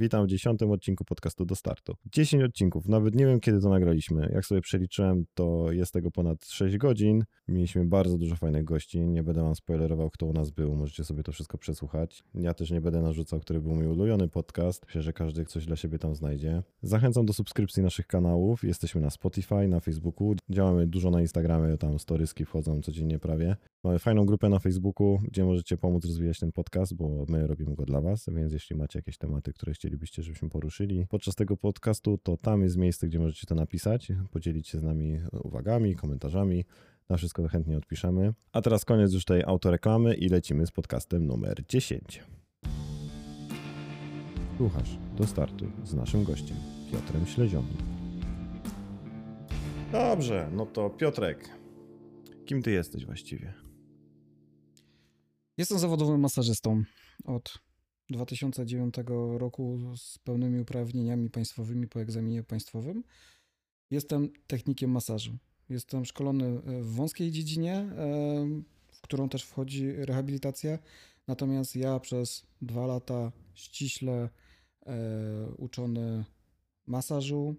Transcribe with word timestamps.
Witam 0.00 0.24
w 0.24 0.28
dziesiątym 0.28 0.70
odcinku 0.70 1.04
podcastu 1.04 1.44
do 1.44 1.54
startu. 1.54 1.94
10 2.12 2.42
odcinków, 2.42 2.88
nawet 2.88 3.14
nie 3.14 3.26
wiem 3.26 3.40
kiedy 3.40 3.60
to 3.60 3.68
nagraliśmy. 3.68 4.30
Jak 4.34 4.46
sobie 4.46 4.60
przeliczyłem, 4.60 5.24
to 5.34 5.72
jest 5.72 5.92
tego 5.92 6.10
ponad 6.10 6.46
6 6.46 6.76
godzin. 6.76 7.24
Mieliśmy 7.48 7.84
bardzo 7.84 8.18
dużo 8.18 8.36
fajnych 8.36 8.64
gości. 8.64 9.00
Nie 9.00 9.22
będę 9.22 9.42
wam 9.42 9.54
spoilerował, 9.54 10.10
kto 10.10 10.26
u 10.26 10.32
nas 10.32 10.50
był. 10.50 10.76
Możecie 10.76 11.04
sobie 11.04 11.22
to 11.22 11.32
wszystko 11.32 11.58
przesłuchać. 11.58 12.24
Ja 12.34 12.54
też 12.54 12.70
nie 12.70 12.80
będę 12.80 13.02
narzucał, 13.02 13.40
który 13.40 13.60
był 13.60 13.74
mój 13.74 13.86
ulubiony 13.86 14.28
podcast. 14.28 14.86
Myślę, 14.86 15.02
że 15.02 15.12
każdy 15.12 15.44
coś 15.44 15.66
dla 15.66 15.76
siebie 15.76 15.98
tam 15.98 16.14
znajdzie. 16.14 16.62
Zachęcam 16.82 17.26
do 17.26 17.32
subskrypcji 17.32 17.82
naszych 17.82 18.06
kanałów. 18.06 18.64
Jesteśmy 18.64 19.00
na 19.00 19.10
Spotify, 19.10 19.68
na 19.68 19.80
Facebooku. 19.80 20.34
Działamy 20.50 20.86
dużo 20.86 21.10
na 21.10 21.20
Instagramie, 21.20 21.78
tam 21.78 21.98
storyski 21.98 22.44
wchodzą 22.44 22.82
codziennie 22.82 23.18
prawie. 23.18 23.56
Mamy 23.84 23.98
fajną 23.98 24.26
grupę 24.26 24.48
na 24.48 24.58
Facebooku, 24.58 25.18
gdzie 25.22 25.44
możecie 25.44 25.76
pomóc 25.76 26.04
rozwijać 26.04 26.38
ten 26.38 26.52
podcast, 26.52 26.94
bo 26.94 27.24
my 27.28 27.46
robimy 27.46 27.74
go 27.74 27.84
dla 27.84 28.00
was, 28.00 28.26
więc 28.34 28.52
jeśli 28.52 28.76
macie 28.76 28.98
jakieś 28.98 29.18
tematy, 29.18 29.52
które 29.52 29.72
chcielibyście, 29.88 30.22
żebyśmy 30.22 30.48
poruszyli 30.48 31.06
podczas 31.06 31.34
tego 31.34 31.56
podcastu, 31.56 32.18
to 32.18 32.36
tam 32.36 32.62
jest 32.62 32.76
miejsce, 32.76 33.06
gdzie 33.06 33.18
możecie 33.18 33.46
to 33.46 33.54
napisać, 33.54 34.12
podzielić 34.30 34.68
się 34.68 34.78
z 34.78 34.82
nami 34.82 35.20
uwagami, 35.42 35.94
komentarzami. 35.94 36.64
Na 37.08 37.16
wszystko 37.16 37.48
chętnie 37.48 37.76
odpiszemy. 37.76 38.34
A 38.52 38.62
teraz 38.62 38.84
koniec 38.84 39.12
już 39.12 39.24
tej 39.24 39.42
autoreklamy 39.44 40.14
i 40.14 40.28
lecimy 40.28 40.66
z 40.66 40.70
podcastem 40.70 41.26
numer 41.26 41.64
10. 41.68 42.22
Słuchasz 44.56 44.98
do 45.16 45.26
startu 45.26 45.66
z 45.84 45.94
naszym 45.94 46.24
gościem, 46.24 46.56
Piotrem 46.92 47.26
Ślezionym. 47.26 47.76
Dobrze, 49.92 50.50
no 50.52 50.66
to 50.66 50.90
Piotrek, 50.90 51.48
kim 52.46 52.62
ty 52.62 52.70
jesteś 52.70 53.06
właściwie? 53.06 53.54
Jestem 55.56 55.78
zawodowym 55.78 56.20
masażystą 56.20 56.82
od 57.24 57.67
2009 58.10 58.94
roku 59.38 59.78
z 59.96 60.18
pełnymi 60.18 60.60
uprawnieniami 60.60 61.30
państwowymi 61.30 61.88
po 61.88 62.00
egzaminie 62.00 62.42
państwowym. 62.42 63.04
Jestem 63.90 64.30
technikiem 64.46 64.90
masażu. 64.90 65.38
Jestem 65.68 66.04
szkolony 66.04 66.60
w 66.60 66.94
wąskiej 66.94 67.30
dziedzinie, 67.30 67.74
e, 67.74 67.90
w 68.92 69.00
którą 69.00 69.28
też 69.28 69.42
wchodzi 69.44 69.92
rehabilitacja. 69.92 70.78
Natomiast 71.26 71.76
ja 71.76 72.00
przez 72.00 72.46
dwa 72.62 72.86
lata 72.86 73.32
ściśle 73.54 74.28
e, 74.86 75.50
uczony 75.58 76.24
masażu, 76.86 77.56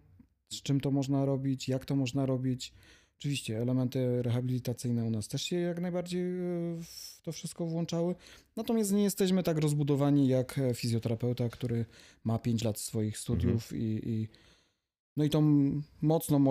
z 0.49 0.61
czym 0.61 0.79
to 0.79 0.91
można 0.91 1.25
robić, 1.25 1.69
jak 1.69 1.85
to 1.85 1.95
można 1.95 2.25
robić. 2.25 2.73
Oczywiście 3.19 3.61
elementy 3.61 4.21
rehabilitacyjne 4.21 5.03
u 5.03 5.09
nas 5.09 5.27
też 5.27 5.41
się 5.41 5.55
jak 5.55 5.81
najbardziej 5.81 6.21
e, 6.21 6.43
w 6.83 7.21
to 7.21 7.31
wszystko 7.31 7.65
włączały. 7.65 8.15
Natomiast 8.55 8.91
nie 8.91 9.03
jesteśmy 9.03 9.43
tak 9.43 9.57
rozbudowani 9.57 10.27
jak 10.27 10.59
fizjoterapeuta, 10.73 11.49
który 11.49 11.85
ma 12.23 12.39
5 12.39 12.63
lat 12.63 12.79
swoich 12.79 13.17
studiów 13.17 13.63
mhm. 13.63 13.81
i, 13.81 14.09
i, 14.09 14.27
no 15.17 15.23
i 15.23 15.29
tą 15.29 15.41
mocną 16.01 16.43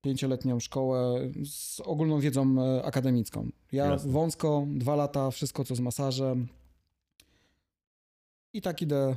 pięcioletnią 0.00 0.60
szkołę 0.60 1.30
z 1.44 1.80
ogólną 1.80 2.20
wiedzą 2.20 2.62
e, 2.62 2.84
akademicką. 2.84 3.50
Ja 3.72 3.86
Jasne. 3.86 4.12
wąsko, 4.12 4.66
dwa 4.70 4.96
lata, 4.96 5.30
wszystko 5.30 5.64
co 5.64 5.74
z 5.74 5.80
masażem. 5.80 6.48
I 8.52 8.62
tak 8.62 8.82
idę 8.82 9.16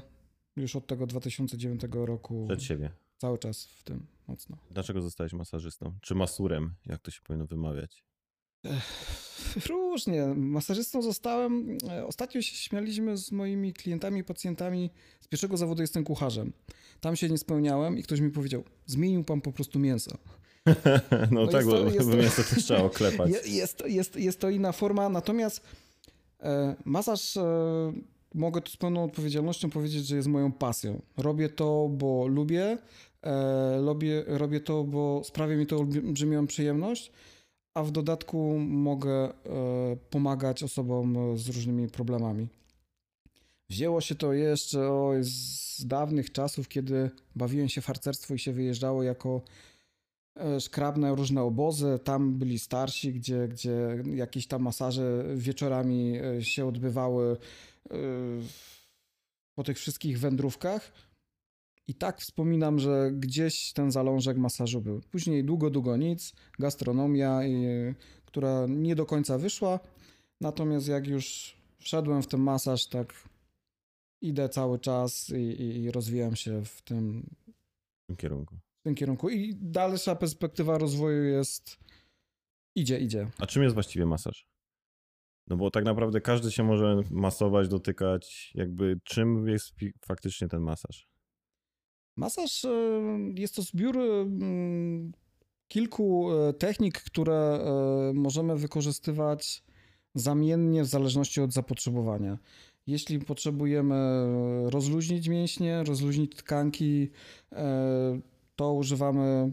już 0.55 0.75
od 0.75 0.87
tego 0.87 1.07
2009 1.07 1.81
roku. 1.91 2.45
Przed 2.47 2.63
siebie. 2.63 3.06
Cały 3.17 3.37
czas 3.37 3.65
w 3.65 3.83
tym 3.83 4.05
mocno. 4.27 4.57
Dlaczego 4.71 5.01
zostałeś 5.01 5.33
masażystą? 5.33 5.93
Czy 6.01 6.15
masurem, 6.15 6.73
jak 6.85 7.01
to 7.01 7.11
się 7.11 7.21
powinno 7.21 7.45
wymawiać? 7.45 8.03
Różnie. 9.69 10.25
Masażystą 10.35 11.01
zostałem. 11.01 11.77
E, 11.89 12.05
ostatnio 12.05 12.41
się 12.41 12.55
śmialiśmy 12.55 13.17
z 13.17 13.31
moimi 13.31 13.73
klientami, 13.73 14.23
pacjentami. 14.23 14.89
Z 15.21 15.27
pierwszego 15.27 15.57
zawodu 15.57 15.81
jestem 15.81 16.03
kucharzem. 16.03 16.53
Tam 17.01 17.15
się 17.15 17.29
nie 17.29 17.37
spełniałem 17.37 17.97
i 17.97 18.03
ktoś 18.03 18.19
mi 18.19 18.29
powiedział: 18.29 18.63
Zmienił 18.85 19.23
pan 19.23 19.41
po 19.41 19.51
prostu 19.51 19.79
mięso. 19.79 20.17
no, 21.31 21.45
no 21.45 21.47
tak, 21.47 21.65
bo 21.65 22.15
mięso 22.15 22.43
też 22.43 22.63
trzeba 22.63 22.83
oklepać. 22.83 23.31
Jest, 23.45 23.83
jest, 23.85 24.15
jest 24.15 24.39
to 24.39 24.49
inna 24.49 24.71
forma, 24.71 25.09
natomiast 25.09 25.61
e, 26.39 26.75
masaż. 26.85 27.37
E, 27.37 27.93
mogę 28.33 28.61
tu 28.61 28.71
z 28.71 28.77
pełną 28.77 29.03
odpowiedzialnością 29.03 29.69
powiedzieć, 29.69 30.07
że 30.07 30.15
jest 30.15 30.27
moją 30.27 30.51
pasją. 30.51 31.01
Robię 31.17 31.49
to, 31.49 31.89
bo 31.91 32.27
lubię, 32.27 32.77
robię, 33.85 34.23
robię 34.27 34.59
to, 34.59 34.83
bo 34.83 35.21
sprawia 35.23 35.55
mi 35.55 35.65
to 35.65 35.77
olbrzymią 35.77 36.47
przyjemność 36.47 37.11
a 37.77 37.83
w 37.83 37.91
dodatku 37.91 38.59
mogę 38.59 39.13
e, 39.13 39.33
pomagać 40.09 40.63
osobom 40.63 41.37
z 41.37 41.47
różnymi 41.47 41.87
problemami. 41.87 42.47
Wzięło 43.69 44.01
się 44.01 44.15
to 44.15 44.33
jeszcze 44.33 44.89
o, 44.89 45.13
z 45.21 45.85
dawnych 45.85 46.31
czasów, 46.31 46.67
kiedy 46.67 47.09
bawiłem 47.35 47.69
się 47.69 47.81
w 47.81 47.85
harcerstwo 47.85 48.33
i 48.33 48.39
się 48.39 48.53
wyjeżdżało 48.53 49.03
jako 49.03 49.41
e, 50.35 50.59
szkrabne 50.59 51.15
różne 51.15 51.43
obozy. 51.43 51.99
Tam 52.03 52.33
byli 52.33 52.59
starsi, 52.59 53.13
gdzie, 53.13 53.47
gdzie 53.47 54.03
jakieś 54.15 54.47
tam 54.47 54.61
masaże 54.61 55.23
wieczorami 55.35 56.17
e, 56.17 56.43
się 56.43 56.65
odbywały 56.65 57.37
po 59.55 59.63
tych 59.63 59.77
wszystkich 59.77 60.19
wędrówkach. 60.19 60.91
I 61.87 61.95
tak 61.95 62.21
wspominam, 62.21 62.79
że 62.79 63.11
gdzieś 63.13 63.73
ten 63.73 63.91
zalążek 63.91 64.37
masażu 64.37 64.81
był. 64.81 65.01
Później 65.11 65.43
długo, 65.43 65.69
długo 65.69 65.97
nic, 65.97 66.33
gastronomia, 66.59 67.39
która 68.25 68.65
nie 68.69 68.95
do 68.95 69.05
końca 69.05 69.37
wyszła. 69.37 69.79
Natomiast 70.41 70.87
jak 70.87 71.07
już 71.07 71.57
wszedłem 71.79 72.21
w 72.21 72.27
ten 72.27 72.39
masaż, 72.39 72.87
tak 72.87 73.13
idę 74.21 74.49
cały 74.49 74.79
czas 74.79 75.29
i, 75.29 75.83
i 75.83 75.91
rozwijam 75.91 76.35
się 76.35 76.65
w 76.65 76.81
tym, 76.81 77.29
w 78.03 78.07
tym 78.07 78.15
kierunku. 78.15 78.55
W 78.55 78.83
tym 78.83 78.95
kierunku. 78.95 79.29
I 79.29 79.55
dalsza 79.55 80.15
perspektywa 80.15 80.77
rozwoju 80.77 81.23
jest. 81.23 81.79
Idzie, 82.75 82.99
idzie. 82.99 83.27
A 83.39 83.45
czym 83.45 83.63
jest 83.63 83.73
właściwie 83.73 84.05
masaż? 84.05 84.47
No 85.47 85.57
bo 85.57 85.71
tak 85.71 85.85
naprawdę 85.85 86.21
każdy 86.21 86.51
się 86.51 86.63
może 86.63 87.01
masować, 87.11 87.67
dotykać. 87.67 88.51
Jakby 88.55 88.99
czym 89.03 89.47
jest 89.47 89.75
faktycznie 90.05 90.47
ten 90.47 90.61
masaż? 90.61 91.07
Masaż 92.17 92.65
e, 92.65 92.69
jest 93.35 93.55
to 93.55 93.61
zbiór 93.61 93.97
mm, 93.97 95.11
kilku 95.67 96.31
e, 96.31 96.53
technik, 96.53 97.01
które 97.01 97.33
e, 97.33 98.13
możemy 98.13 98.55
wykorzystywać 98.55 99.63
zamiennie 100.15 100.83
w 100.83 100.87
zależności 100.87 101.41
od 101.41 101.53
zapotrzebowania. 101.53 102.37
Jeśli 102.87 103.19
potrzebujemy 103.19 103.95
rozluźnić 104.69 105.27
mięśnie, 105.27 105.83
rozluźnić 105.83 106.35
tkanki, 106.35 107.09
to 108.55 108.73
używamy 108.73 109.51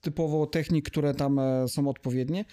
typowo 0.00 0.46
technik, 0.46 0.90
które 0.90 1.14
tam 1.14 1.40
są 1.66 1.88
odpowiednie 1.88 2.44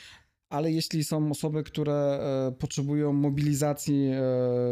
ale 0.54 0.72
jeśli 0.72 1.04
są 1.04 1.32
osoby, 1.32 1.64
które 1.64 1.94
e, 1.94 2.52
potrzebują 2.52 3.14
mobilizacji 3.14 4.08
e, 4.08 4.22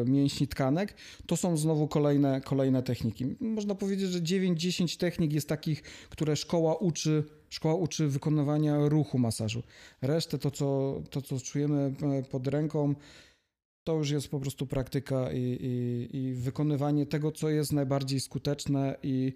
mięśni 0.06 0.47
tkanek, 0.47 0.94
to 1.25 1.38
są 1.38 1.58
znowu 1.58 1.88
kolejne, 1.88 2.42
kolejne 2.42 2.84
techniki. 2.84 3.25
Można 3.40 3.75
powiedzieć, 3.75 4.09
że 4.09 4.20
9-10 4.20 5.00
technik 5.00 5.34
jest 5.34 5.50
takich, 5.50 5.81
które 6.09 6.36
szkoła 6.36 6.75
uczy, 6.75 7.24
szkoła 7.50 7.75
uczy 7.75 8.08
wykonywania 8.08 8.90
ruchu 8.90 9.20
masażu. 9.20 9.64
Resztę 10.02 10.38
to, 10.38 10.52
co, 10.52 11.02
to, 11.09 11.22
co 11.22 11.40
czujemy 11.40 11.94
e, 12.02 12.24
pod 12.24 12.47
ręką, 12.47 12.96
to 13.84 13.96
już 13.96 14.09
jest 14.09 14.28
po 14.28 14.40
prostu 14.40 14.68
praktyka 14.68 15.31
i, 15.31 15.40
i, 15.40 16.18
i 16.18 16.34
wykonywanie 16.34 17.06
tego, 17.06 17.31
co 17.31 17.50
jest 17.50 17.74
najbardziej 17.74 18.20
skuteczne 18.20 18.97
i 19.03 19.34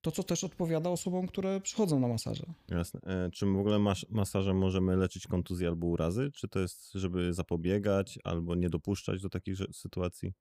to, 0.00 0.10
co 0.10 0.22
też 0.22 0.44
odpowiada 0.44 0.90
osobom, 0.90 1.26
które 1.26 1.60
przychodzą 1.60 2.00
na 2.00 2.08
masaże. 2.08 2.44
Jasne. 2.68 3.00
E, 3.02 3.30
czy 3.30 3.46
w 3.46 3.58
ogóle 3.58 3.78
mas 3.78 4.06
masażem 4.10 4.58
możemy 4.58 4.96
leczyć 4.96 5.26
kontuzje 5.26 5.68
albo 5.68 5.86
urazy? 5.86 6.30
Czy 6.34 6.48
to 6.48 6.60
jest, 6.60 6.92
żeby 6.92 7.34
zapobiegać 7.34 8.18
albo 8.24 8.54
nie 8.54 8.70
dopuszczać 8.70 9.22
do 9.22 9.28
takich 9.28 9.56
sytuacji? 9.72 10.32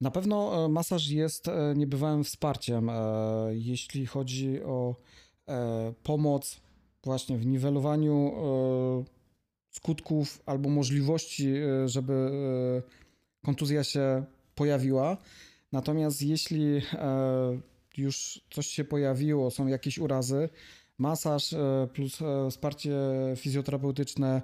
Na 0.00 0.10
pewno 0.10 0.64
e, 0.64 0.68
masaż 0.68 1.08
jest 1.08 1.48
e, 1.48 1.74
niebywałym 1.76 2.24
wsparciem, 2.24 2.90
jeśli 3.50 4.06
chodzi 4.06 4.62
o 4.62 4.96
pomoc 6.02 6.60
właśnie 7.04 7.38
w 7.38 7.46
niwelowaniu 7.46 8.32
skutków 9.70 10.42
albo 10.46 10.68
możliwości, 10.68 11.54
żeby 11.86 12.30
kontuzja 13.44 13.84
się 13.84 14.24
pojawiła. 14.54 15.16
Natomiast 15.72 16.22
jeśli 16.22 16.80
już 17.98 18.40
coś 18.50 18.66
się 18.66 18.84
pojawiło, 18.84 19.50
są 19.50 19.66
jakieś 19.66 19.98
urazy, 19.98 20.48
masaż 20.98 21.52
e, 21.52 21.88
plus 21.92 22.22
e, 22.22 22.50
wsparcie 22.50 22.92
fizjoterapeutyczne 23.36 24.42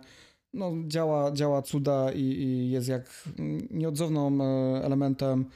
no, 0.55 0.73
działa, 0.87 1.33
działa 1.33 1.63
cuda 1.63 2.13
i, 2.13 2.21
i 2.21 2.71
jest 2.71 2.89
jak 2.89 3.29
nieodzownym 3.71 4.41
e, 4.41 4.45
elementem 4.85 5.47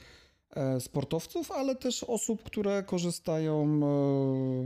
sportowców, 0.79 1.51
ale 1.51 1.75
też 1.75 2.03
osób, 2.03 2.43
które 2.43 2.83
korzystają 2.83 3.79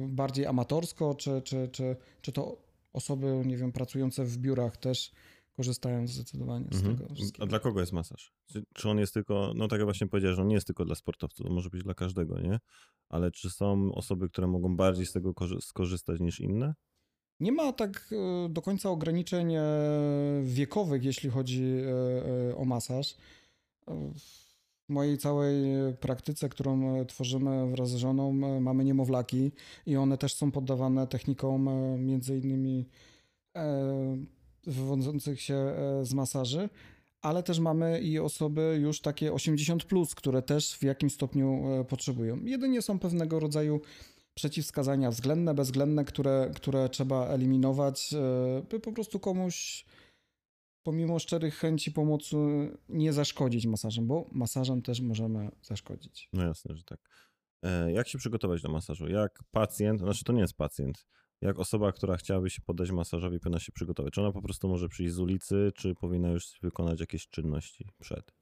bardziej 0.08 0.46
amatorsko, 0.46 1.16
czy, 1.16 1.42
czy, 1.42 1.70
czy, 1.72 1.96
czy 2.22 2.32
to 2.32 2.58
osoby, 2.94 3.44
nie 3.46 3.58
wiem, 3.58 3.72
pracujące 3.72 4.26
w 4.26 4.38
biurach 4.38 4.78
też 4.78 5.12
korzystają 5.58 6.08
zdecydowanie 6.08 6.66
z 6.72 6.76
Mhm. 6.76 6.98
tego 6.98 7.10
A 7.12 7.16
wszystkiego. 7.16 7.48
dla 7.48 7.60
kogo 7.60 7.80
jest 7.80 7.94
masaż? 7.94 8.32
Czy, 8.46 8.64
czy 8.74 8.90
on 8.90 8.98
jest 9.00 9.14
tylko, 9.14 9.54
no 9.56 9.68
tak 9.68 9.80
jak 9.80 9.86
właśnie 9.86 10.08
powiedziałeś, 10.08 10.36
że 10.36 10.42
on 10.42 10.48
nie 10.48 10.56
jest 10.56 10.68
tylko 10.68 10.86
dla 10.86 10.96
sportowców, 10.96 11.46
to 11.48 11.54
może 11.54 11.70
być 11.70 11.84
dla 11.84 11.94
każdego, 11.94 12.40
nie? 12.40 12.60
Ale 13.10 13.32
czy 13.32 13.50
są 13.50 13.92
osoby, 13.96 14.30
które 14.30 14.48
mogą 14.48 14.76
bardziej 14.76 15.06
z 15.06 15.12
tego 15.12 15.34
korzy- 15.34 15.62
skorzystać 15.62 16.20
niż 16.20 16.40
inne? 16.40 16.74
Nie 17.40 17.52
ma 17.52 17.74
tak 17.74 18.10
e, 18.46 18.50
do 18.50 18.62
końca 18.62 18.90
ograniczeń 18.90 19.54
e, 19.56 19.62
wiekowych, 20.44 21.04
jeśli 21.04 21.30
chodzi 21.30 21.64
e, 22.50 22.56
o 22.56 22.66
masaż. 22.66 23.16
W 23.88 24.90
mojej 24.90 25.18
całej 25.18 25.56
praktyce, 26.00 26.50
którą 26.50 27.06
tworzymy 27.06 27.72
wraz 27.72 27.90
z 27.90 27.96
żoną, 27.96 28.34
mamy 28.62 28.86
niemowlaki 28.86 29.52
i 29.86 29.96
one 29.98 30.18
też 30.18 30.34
są 30.34 30.52
poddawane 30.52 31.08
technikom 31.08 31.70
między 32.06 32.38
innymi 32.38 32.86
wywodzących 34.68 35.42
się 35.42 35.56
e, 35.56 36.06
z 36.06 36.14
masaży, 36.14 36.70
ale 37.22 37.44
też 37.44 37.60
mamy 37.60 38.02
i 38.02 38.20
osoby 38.20 38.80
już 38.82 39.02
takie 39.02 39.32
80+, 39.32 39.86
plus, 39.86 40.16
które 40.16 40.42
też 40.42 40.78
w 40.78 40.84
jakimś 40.84 41.14
stopniu 41.14 41.64
e, 41.68 41.86
potrzebują. 41.86 42.46
Jedynie 42.46 42.82
są 42.82 43.00
pewnego 43.00 43.40
rodzaju 43.40 43.82
przeciwwskazania 44.34 45.12
względne, 45.12 45.54
bezwzględne, 45.54 46.06
które, 46.06 46.52
które 46.56 46.90
trzeba 46.90 47.28
eliminować, 47.28 48.14
e, 48.14 48.64
by 48.70 48.80
po 48.80 48.92
prostu 48.92 49.20
komuś 49.20 49.86
pomimo 50.84 51.20
szczerych 51.20 51.56
chęci 51.56 51.92
pomocy 51.92 52.38
nie 52.90 53.14
zaszkodzić 53.14 53.66
masażem, 53.66 54.08
bo 54.08 54.30
masażem 54.32 54.82
też 54.82 55.02
możemy 55.02 55.50
zaszkodzić. 55.62 56.30
No 56.34 56.44
jasne, 56.44 56.76
że 56.76 56.84
tak. 56.84 57.00
Jak 57.94 58.08
się 58.08 58.18
przygotować 58.18 58.62
do 58.62 58.70
masażu? 58.70 59.08
Jak 59.08 59.44
pacjent, 59.52 60.00
znaczy 60.00 60.24
to 60.24 60.34
nie 60.34 60.42
jest 60.42 60.58
pacjent, 60.58 61.06
jak 61.42 61.60
osoba, 61.60 61.92
która 61.92 62.18
chciałaby 62.18 62.50
się 62.50 62.62
poddać 62.62 62.92
masażowi, 62.92 63.40
powinna 63.40 63.60
się 63.60 63.72
przygotować? 63.72 64.14
Czy 64.14 64.22
ona 64.22 64.32
po 64.32 64.42
prostu 64.42 64.68
może 64.68 64.90
przyjść 64.90 65.14
z 65.14 65.20
ulicy, 65.20 65.72
czy 65.76 65.96
powinna 65.96 66.30
już 66.30 66.60
wykonać 66.62 67.00
jakieś 67.00 67.28
czynności 67.28 67.86
przed? 68.00 68.34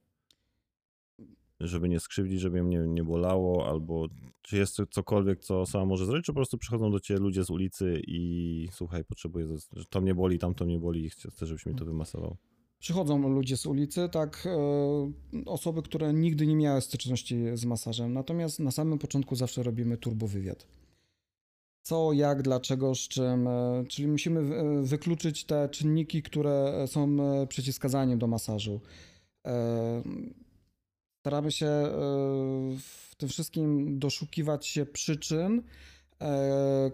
Żeby 1.60 1.88
nie 1.88 2.00
skrzywdzić, 2.00 2.40
żeby 2.40 2.58
ją 2.58 2.86
nie, 2.86 3.04
bolało, 3.04 3.68
albo 3.68 4.08
czy 4.42 4.56
jest 4.56 4.76
cokolwiek, 4.90 5.40
co 5.40 5.60
osoba 5.60 5.84
może 5.84 6.06
zrobić, 6.06 6.26
czy 6.26 6.32
po 6.32 6.36
prostu 6.36 6.58
przychodzą 6.58 6.90
do 6.90 7.00
ciebie 7.00 7.20
ludzie 7.20 7.44
z 7.44 7.50
ulicy 7.50 8.02
i 8.06 8.68
słuchaj, 8.72 9.04
potrzebuję, 9.04 9.48
że 9.72 9.84
to 9.84 10.00
mnie 10.00 10.14
boli, 10.14 10.38
tam 10.38 10.54
to 10.54 10.64
mnie 10.64 10.78
boli 10.78 11.04
i 11.04 11.10
chcę, 11.10 11.46
żebyś 11.46 11.66
mi 11.66 11.74
to 11.74 11.84
wymasował. 11.84 12.36
Przychodzą 12.78 13.28
ludzie 13.28 13.56
z 13.56 13.66
ulicy, 13.66 14.08
tak, 14.12 14.46
e, 14.46 15.42
osoby, 15.46 15.82
które 15.82 16.12
nigdy 16.12 16.46
nie 16.46 16.56
miały 16.56 16.80
styczności 16.80 17.36
z 17.54 17.64
masażem, 17.64 18.12
natomiast 18.12 18.60
na 18.60 18.70
samym 18.70 18.98
początku 18.98 19.34
zawsze 19.34 19.62
robimy 19.62 19.96
turbowywiad. 19.96 20.66
Co, 21.86 22.12
jak, 22.12 22.42
dlaczego, 22.42 22.94
z 22.94 22.98
czym, 22.98 23.48
e, 23.48 23.84
czyli 23.88 24.08
musimy 24.08 24.40
e, 24.40 24.82
wykluczyć 24.82 25.44
te 25.44 25.68
czynniki, 25.68 26.22
które 26.22 26.84
są 26.86 27.16
e, 27.22 27.46
przeciwwskazaniem 27.46 28.18
do 28.18 28.26
masażu. 28.26 28.80
Staramy 31.20 31.52
się 31.52 31.66
w 32.78 33.14
tym 33.16 33.28
wszystkim 33.28 33.98
doszukiwać 33.98 34.66
się 34.66 34.86
przyczyn, 34.86 35.62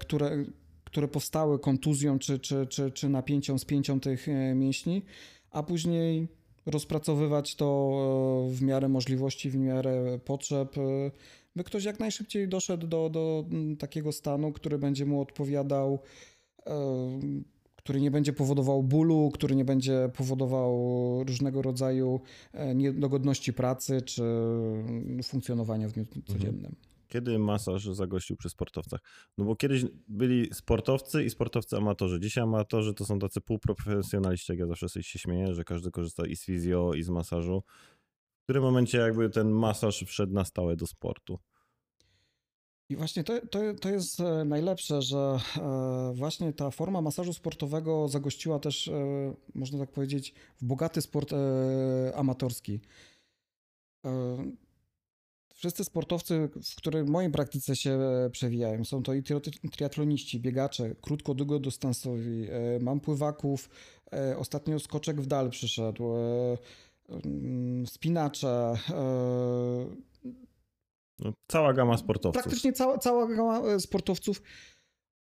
które, 0.00 0.44
które 0.84 1.08
powstały 1.08 1.58
kontuzją 1.58 2.18
czy, 2.18 2.38
czy, 2.38 2.66
czy, 2.66 2.90
czy 2.90 3.08
napięcią, 3.08 3.58
spięcią 3.58 4.00
tych 4.00 4.26
mięśni, 4.54 5.02
a 5.50 5.62
później 5.62 6.28
rozpracowywać 6.66 7.56
to 7.56 8.46
w 8.50 8.62
miarę 8.62 8.88
możliwości, 8.88 9.50
w 9.50 9.56
miarę 9.56 10.18
potrzeb, 10.24 10.76
by 11.56 11.64
ktoś 11.64 11.84
jak 11.84 12.00
najszybciej 12.00 12.49
doszedł 12.49 12.87
do, 12.87 13.10
do 13.10 13.44
mm, 13.50 13.76
takiego 13.76 14.12
stanu, 14.12 14.52
który 14.52 14.78
będzie 14.78 15.06
mu 15.06 15.20
odpowiadał, 15.20 16.02
który 17.76 18.00
nie 18.00 18.10
będzie 18.10 18.32
powodował 18.32 18.82
bólu, 18.82 19.31
który 19.34 19.56
nie 19.56 19.64
będzie 19.64 20.10
powodował 20.16 20.75
różnego 21.25 21.62
rodzaju 21.62 22.20
e, 22.52 22.75
niedogodności 22.75 23.52
pracy 23.52 24.02
czy 24.02 24.22
mm, 24.22 25.22
funkcjonowania 25.22 25.88
w 25.88 25.93
dniu 25.93 26.06
codziennym. 26.26 26.76
Kiedy 27.08 27.38
masaż 27.38 27.84
zagościł 27.84 28.37
przy 28.37 28.50
sportowcach? 28.50 29.00
No 29.38 29.44
bo 29.44 29.56
kiedyś 29.56 29.84
byli 30.08 30.55
sportowcy 30.55 31.25
i 31.25 31.31
sportowcy 31.31 31.76
amatorzy. 31.76 32.20
Dzisiaj 32.20 32.44
amatorzy 32.44 32.94
to 32.94 33.05
są 33.05 33.19
tacy 33.19 33.40
półprofesjonaliści, 33.40 34.52
jak 34.52 34.58
ja 34.58 34.66
zawsze 34.66 34.88
sobie 34.88 35.02
się 35.02 35.19
śmieję, 35.19 35.55
że 35.55 35.64
każdy 35.64 35.90
korzysta 35.90 36.26
i 36.26 36.37
z 36.37 36.44
fizjo, 36.44 36.94
i 36.94 37.02
z 37.02 37.08
masażu. 37.08 37.62
W 38.42 38.44
którym 38.44 38.62
momencie 38.62 38.98
jakby 38.98 39.30
ten 39.30 39.50
masaż 39.50 40.04
wszedł 40.06 40.32
na 40.32 40.44
stałe 40.44 40.76
do 40.76 40.86
sportu? 40.86 41.38
I 42.88 42.96
właśnie 42.96 43.24
to, 43.24 43.46
to, 43.46 43.58
to 43.80 43.90
jest 43.90 44.20
e, 44.20 44.44
najlepsze, 44.44 45.02
że 45.02 45.38
e, 45.58 46.12
właśnie 46.14 46.52
ta 46.52 46.70
forma 46.70 47.00
masażu 47.00 47.32
sportowego 47.32 48.08
zagościła 48.08 48.58
też, 48.58 48.88
e, 48.88 49.34
można 49.54 49.78
tak 49.78 49.90
powiedzieć, 49.90 50.34
w 50.60 50.64
bogaty 50.64 51.02
sport 51.02 51.30
amatorski. 52.14 52.80
Wszyscy 55.54 55.84
sportowcy, 55.84 56.48
w 56.74 56.76
których 56.76 57.04
w 57.04 57.08
mojej 57.08 57.30
praktyce 57.30 57.76
się 57.76 57.98
przewijają, 58.32 58.84
są 58.84 59.02
to 59.02 59.14
i 59.14 59.22
tri- 59.22 59.70
triatloniści, 59.70 60.40
biegacze, 60.40 60.94
krótko-długodystansowi, 60.94 62.46
e, 62.50 62.78
mam 62.80 63.00
pływaków, 63.00 63.70
ostatnio 64.38 64.78
skoczek 64.78 65.20
w 65.20 65.26
dal 65.26 65.50
przyszedł, 65.50 66.04
spinacze, 67.87 68.75
e, 68.90 69.87
No, 71.19 71.32
cała 71.49 71.72
gama 71.72 71.96
sportowców. 71.99 72.43
praktycznie 72.43 72.72
cała, 72.72 72.99
cała 72.99 73.26
gama 73.26 73.58
e, 73.60 73.81
sportowców. 73.81 74.43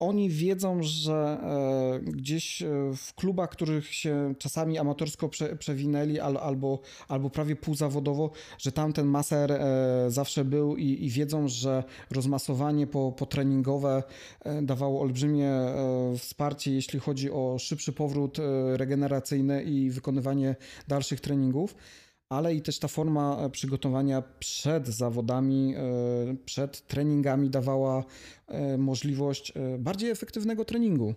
Oni 0.02 0.30
wiedzą, 0.30 0.82
że 0.82 1.38
e, 1.42 2.00
gdzieś 2.00 2.62
e, 2.62 2.66
w 2.96 3.14
klubach, 3.14 3.50
których 3.50 3.94
się 3.94 4.34
czasami 4.38 4.78
amatorsko 4.78 5.28
prze, 5.28 5.56
przewinęli 5.56 6.18
al, 6.18 6.36
albo, 6.36 6.80
albo 7.08 7.30
prawie 7.30 7.56
półzawodowo, 7.56 8.30
że 8.58 8.72
tam 8.72 8.92
ten 8.92 9.06
maser 9.06 9.52
e, 9.52 10.04
zawsze 10.08 10.44
był 10.44 10.76
i, 10.76 11.04
i 11.04 11.10
wiedzą, 11.10 11.48
że 11.48 11.84
rozmasowanie 12.10 12.86
po, 12.86 13.12
potreningowe 13.12 14.02
dawało 14.62 15.00
olbrzymie 15.00 15.50
wsparcie, 16.18 16.72
jeśli 16.72 17.00
chodzi 17.00 17.30
o 17.30 17.56
szybszy 17.58 17.92
powrót 17.92 18.38
regeneracyjny 18.72 19.62
i 19.62 19.90
wykonywanie 19.90 20.56
dalszych 20.88 21.20
treningów 21.20 21.74
ale 22.32 22.54
i 22.54 22.62
też 22.62 22.78
ta 22.78 22.88
forma 22.88 23.36
e, 23.36 23.50
przygotowania 23.50 24.22
przed 24.38 24.88
zawodami, 24.88 25.74
e, 25.76 26.36
przed 26.44 26.86
treningami 26.86 27.50
dawała 27.50 28.04
e, 28.48 28.78
możliwość 28.78 29.52
bardziej 29.78 30.10
efektywnego 30.10 30.64
treningu, 30.64 31.14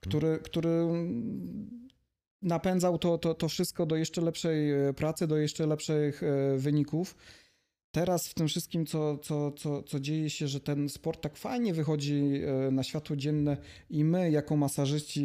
który, 0.00 0.38
który 0.38 0.70
mm, 0.70 1.88
napędzał 2.42 2.98
to, 2.98 3.18
to, 3.18 3.34
to 3.34 3.48
wszystko 3.48 3.86
do 3.86 3.96
jeszcze 3.96 4.20
lepszej 4.20 4.72
pracy, 4.96 5.26
do 5.26 5.36
jeszcze 5.36 5.66
lepszych 5.66 6.22
wyników. 6.56 7.16
Teraz 7.90 8.28
w 8.28 8.34
tym 8.34 8.48
wszystkim, 8.48 8.86
co, 8.86 9.18
co, 9.18 9.52
co, 9.52 9.82
co 9.82 10.00
dzieje 10.00 10.30
się, 10.30 10.48
że 10.48 10.60
ten 10.60 10.88
sport 10.88 11.20
tak 11.20 11.36
fajnie 11.36 11.74
wychodzi 11.74 12.40
na 12.72 12.82
światło 12.82 13.16
dzienne 13.16 13.56
i 13.90 14.04
my, 14.04 14.30
jako 14.30 14.56
masażyści 14.56 15.24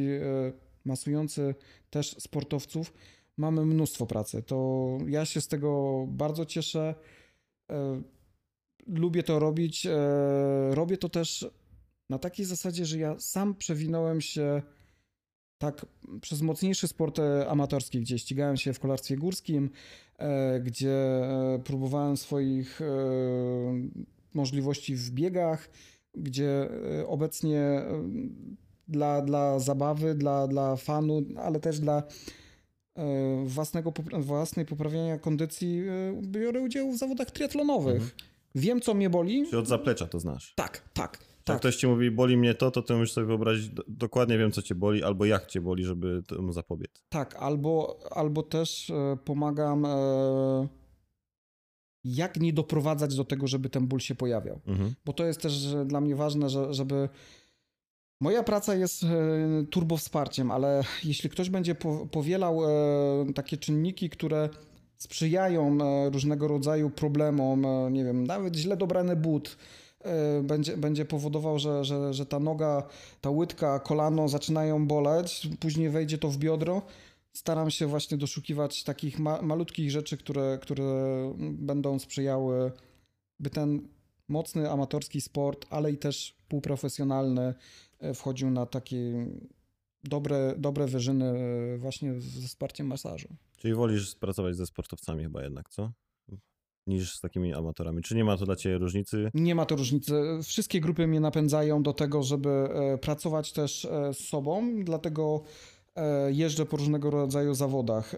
masujący 0.86 1.56
też 1.90 2.16
sportowców, 2.20 2.94
mamy 3.38 3.66
mnóstwo 3.66 4.06
pracy. 4.06 4.44
To 4.44 4.98
ja 5.08 5.26
się 5.26 5.42
z 5.42 5.48
tego 5.48 6.04
bardzo 6.08 6.46
cieszę. 6.46 6.96
E, 7.72 8.02
Lubię 8.88 9.24
to 9.24 9.40
robić. 9.40 9.86
E, 9.86 9.96
Robię 10.72 10.98
to 10.98 11.10
też 11.10 11.48
na 12.10 12.20
takiej 12.20 12.46
zasadzie, 12.46 12.86
że 12.86 12.98
ja 12.98 13.20
sam 13.20 13.56
przewinąłem 13.56 14.22
się 14.22 14.62
tak 15.58 15.86
przez 16.22 16.42
mocniejszy 16.42 16.88
sport 16.88 17.20
e, 17.20 17.50
amatorski, 17.50 18.02
gdzie 18.02 18.20
ścigałem 18.20 18.58
się 18.58 18.74
w 18.74 18.80
kolarstwie 18.80 19.18
górskim, 19.18 19.70
gdzie 20.64 21.22
próbowałem 21.64 22.18
swoich 22.18 22.80
możliwości 24.34 24.96
w 24.96 25.12
biegach, 25.12 25.70
gdzie 26.14 26.70
obecnie 27.08 27.82
dla, 28.88 29.22
dla 29.22 29.60
zabawy, 29.60 30.16
dla, 30.16 30.48
dla 30.48 30.76
fanu, 30.76 31.22
ale 31.36 31.60
też 31.60 31.80
dla 31.80 32.04
własnego, 33.46 33.92
popra- 33.92 34.22
własnej 34.24 34.66
poprawiania 34.66 35.18
kondycji 35.20 35.82
e, 35.88 36.22
biorę 36.22 36.60
udział 36.62 36.92
w 36.92 36.98
zawodach 36.98 37.32
triatlonowych. 37.32 37.96
Mhm. 37.96 38.12
Wiem, 38.56 38.82
co 38.82 38.94
mnie 38.94 39.10
boli. 39.10 39.46
Czy 39.50 39.58
od 39.60 39.68
zaplecza 39.68 40.08
to 40.08 40.20
znasz? 40.20 40.54
Tak, 40.56 40.90
tak, 40.94 41.12
Jak 41.20 41.44
tak. 41.44 41.58
ktoś 41.60 41.76
ci 41.76 41.88
mówi, 41.88 42.12
boli 42.12 42.38
mnie 42.38 42.54
to, 42.54 42.72
to 42.72 42.82
ty 42.82 42.94
musisz 42.96 43.14
sobie 43.14 43.28
wyobrazić, 43.28 43.70
do- 43.70 43.84
dokładnie 43.88 44.38
wiem, 44.38 44.52
co 44.52 44.62
cię 44.62 44.76
boli, 44.76 45.04
albo 45.04 45.26
jak 45.26 45.48
cię 45.48 45.62
boli, 45.62 45.84
żeby 45.84 46.24
temu 46.28 46.52
zapobiec. 46.54 46.92
Tak, 47.10 47.36
albo, 47.36 48.00
albo 48.12 48.44
też 48.44 48.90
e, 48.90 49.18
pomagam, 49.26 49.86
e, 49.86 50.68
jak 52.04 52.40
nie 52.40 52.54
doprowadzać 52.54 53.16
do 53.16 53.26
tego, 53.26 53.48
żeby 53.48 53.70
ten 53.70 53.88
ból 53.88 54.00
się 54.00 54.16
pojawiał. 54.16 54.60
Mhm. 54.68 54.94
Bo 55.06 55.14
to 55.14 55.26
jest 55.26 55.42
też 55.42 55.74
e, 55.74 55.86
dla 55.86 56.02
mnie 56.02 56.16
ważne, 56.16 56.50
że, 56.50 56.74
żeby. 56.74 57.10
Moja 58.20 58.44
praca 58.44 58.76
jest 58.76 59.04
e, 59.04 59.08
turbo 59.70 59.98
wsparciem, 59.98 60.52
ale 60.52 60.84
jeśli 61.04 61.30
ktoś 61.30 61.50
będzie 61.50 61.76
po, 61.76 62.08
powielał 62.12 62.66
e, 62.66 63.34
takie 63.34 63.58
czynniki, 63.58 64.10
które 64.10 64.50
sprzyjają 64.98 65.78
e, 65.82 66.10
różnego 66.10 66.48
rodzaju 66.48 66.90
problemom, 66.90 67.66
nie 67.94 68.04
wiem, 68.04 68.28
nawet 68.28 68.56
źle 68.56 68.78
dobrany 68.78 69.16
but, 69.16 69.58
będzie, 70.44 70.78
będzie 70.78 71.06
powodował, 71.06 71.60
że, 71.60 71.86
że, 71.86 72.14
że 72.14 72.26
ta 72.26 72.40
noga, 72.40 72.84
ta 73.22 73.30
łydka, 73.30 73.80
kolano 73.80 74.28
zaczynają 74.28 74.88
boleć, 74.88 75.50
później 75.60 75.90
wejdzie 75.90 76.18
to 76.18 76.30
w 76.30 76.38
biodro, 76.38 76.82
staram 77.34 77.72
się 77.72 77.88
właśnie 77.88 78.18
doszukiwać 78.18 78.84
takich 78.84 79.20
ma 79.20 79.42
malutkich 79.42 79.92
rzeczy, 79.92 80.18
które, 80.18 80.60
które 80.62 81.34
będą 81.38 82.00
sprzyjały, 82.00 82.72
by 83.40 83.50
ten 83.50 83.88
mocny 84.28 84.72
amatorski 84.72 85.22
sport, 85.22 85.66
ale 85.70 85.92
i 85.92 85.98
też 85.98 86.38
półprofesjonalny 86.48 87.54
wchodził 88.14 88.50
na 88.50 88.66
takie 88.66 89.28
dobre, 90.04 90.56
dobre 90.58 90.88
wyżyny 90.88 91.26
e, 91.26 91.78
właśnie 91.78 92.22
ze 92.22 92.48
wsparciem 92.48 92.88
masażu. 92.88 93.28
Czyli 93.58 93.74
wolisz 93.74 94.16
pracować 94.16 94.56
ze 94.56 94.66
sportowcami 94.66 95.24
chyba 95.24 95.44
jednak, 95.44 95.70
co? 95.70 95.92
Niż 96.88 97.16
z 97.16 97.22
takimi 97.22 97.54
amatorami. 97.54 98.02
Czy 98.02 98.16
nie 98.16 98.24
ma 98.24 98.38
to 98.38 98.46
dla 98.46 98.56
ciebie 98.56 98.78
różnicy? 98.78 99.32
Nie 99.34 99.56
ma 99.56 99.66
to 99.66 99.76
różnicy. 99.76 100.14
Wszystkie 100.44 100.82
grupy 100.82 101.08
mnie 101.08 101.20
napędzają 101.20 101.84
do 101.84 101.94
tego, 101.94 102.24
żeby 102.24 102.50
e, 102.50 102.98
pracować 102.98 103.54
też 103.54 103.86
e, 103.86 104.14
z 104.14 104.20
sobą, 104.20 104.84
dlatego 104.84 105.44
e, 105.96 106.32
jeżdżę 106.32 106.66
po 106.66 106.78
różnego 106.78 107.10
rodzaju 107.10 107.54
zawodach. 107.54 108.14
E, 108.14 108.18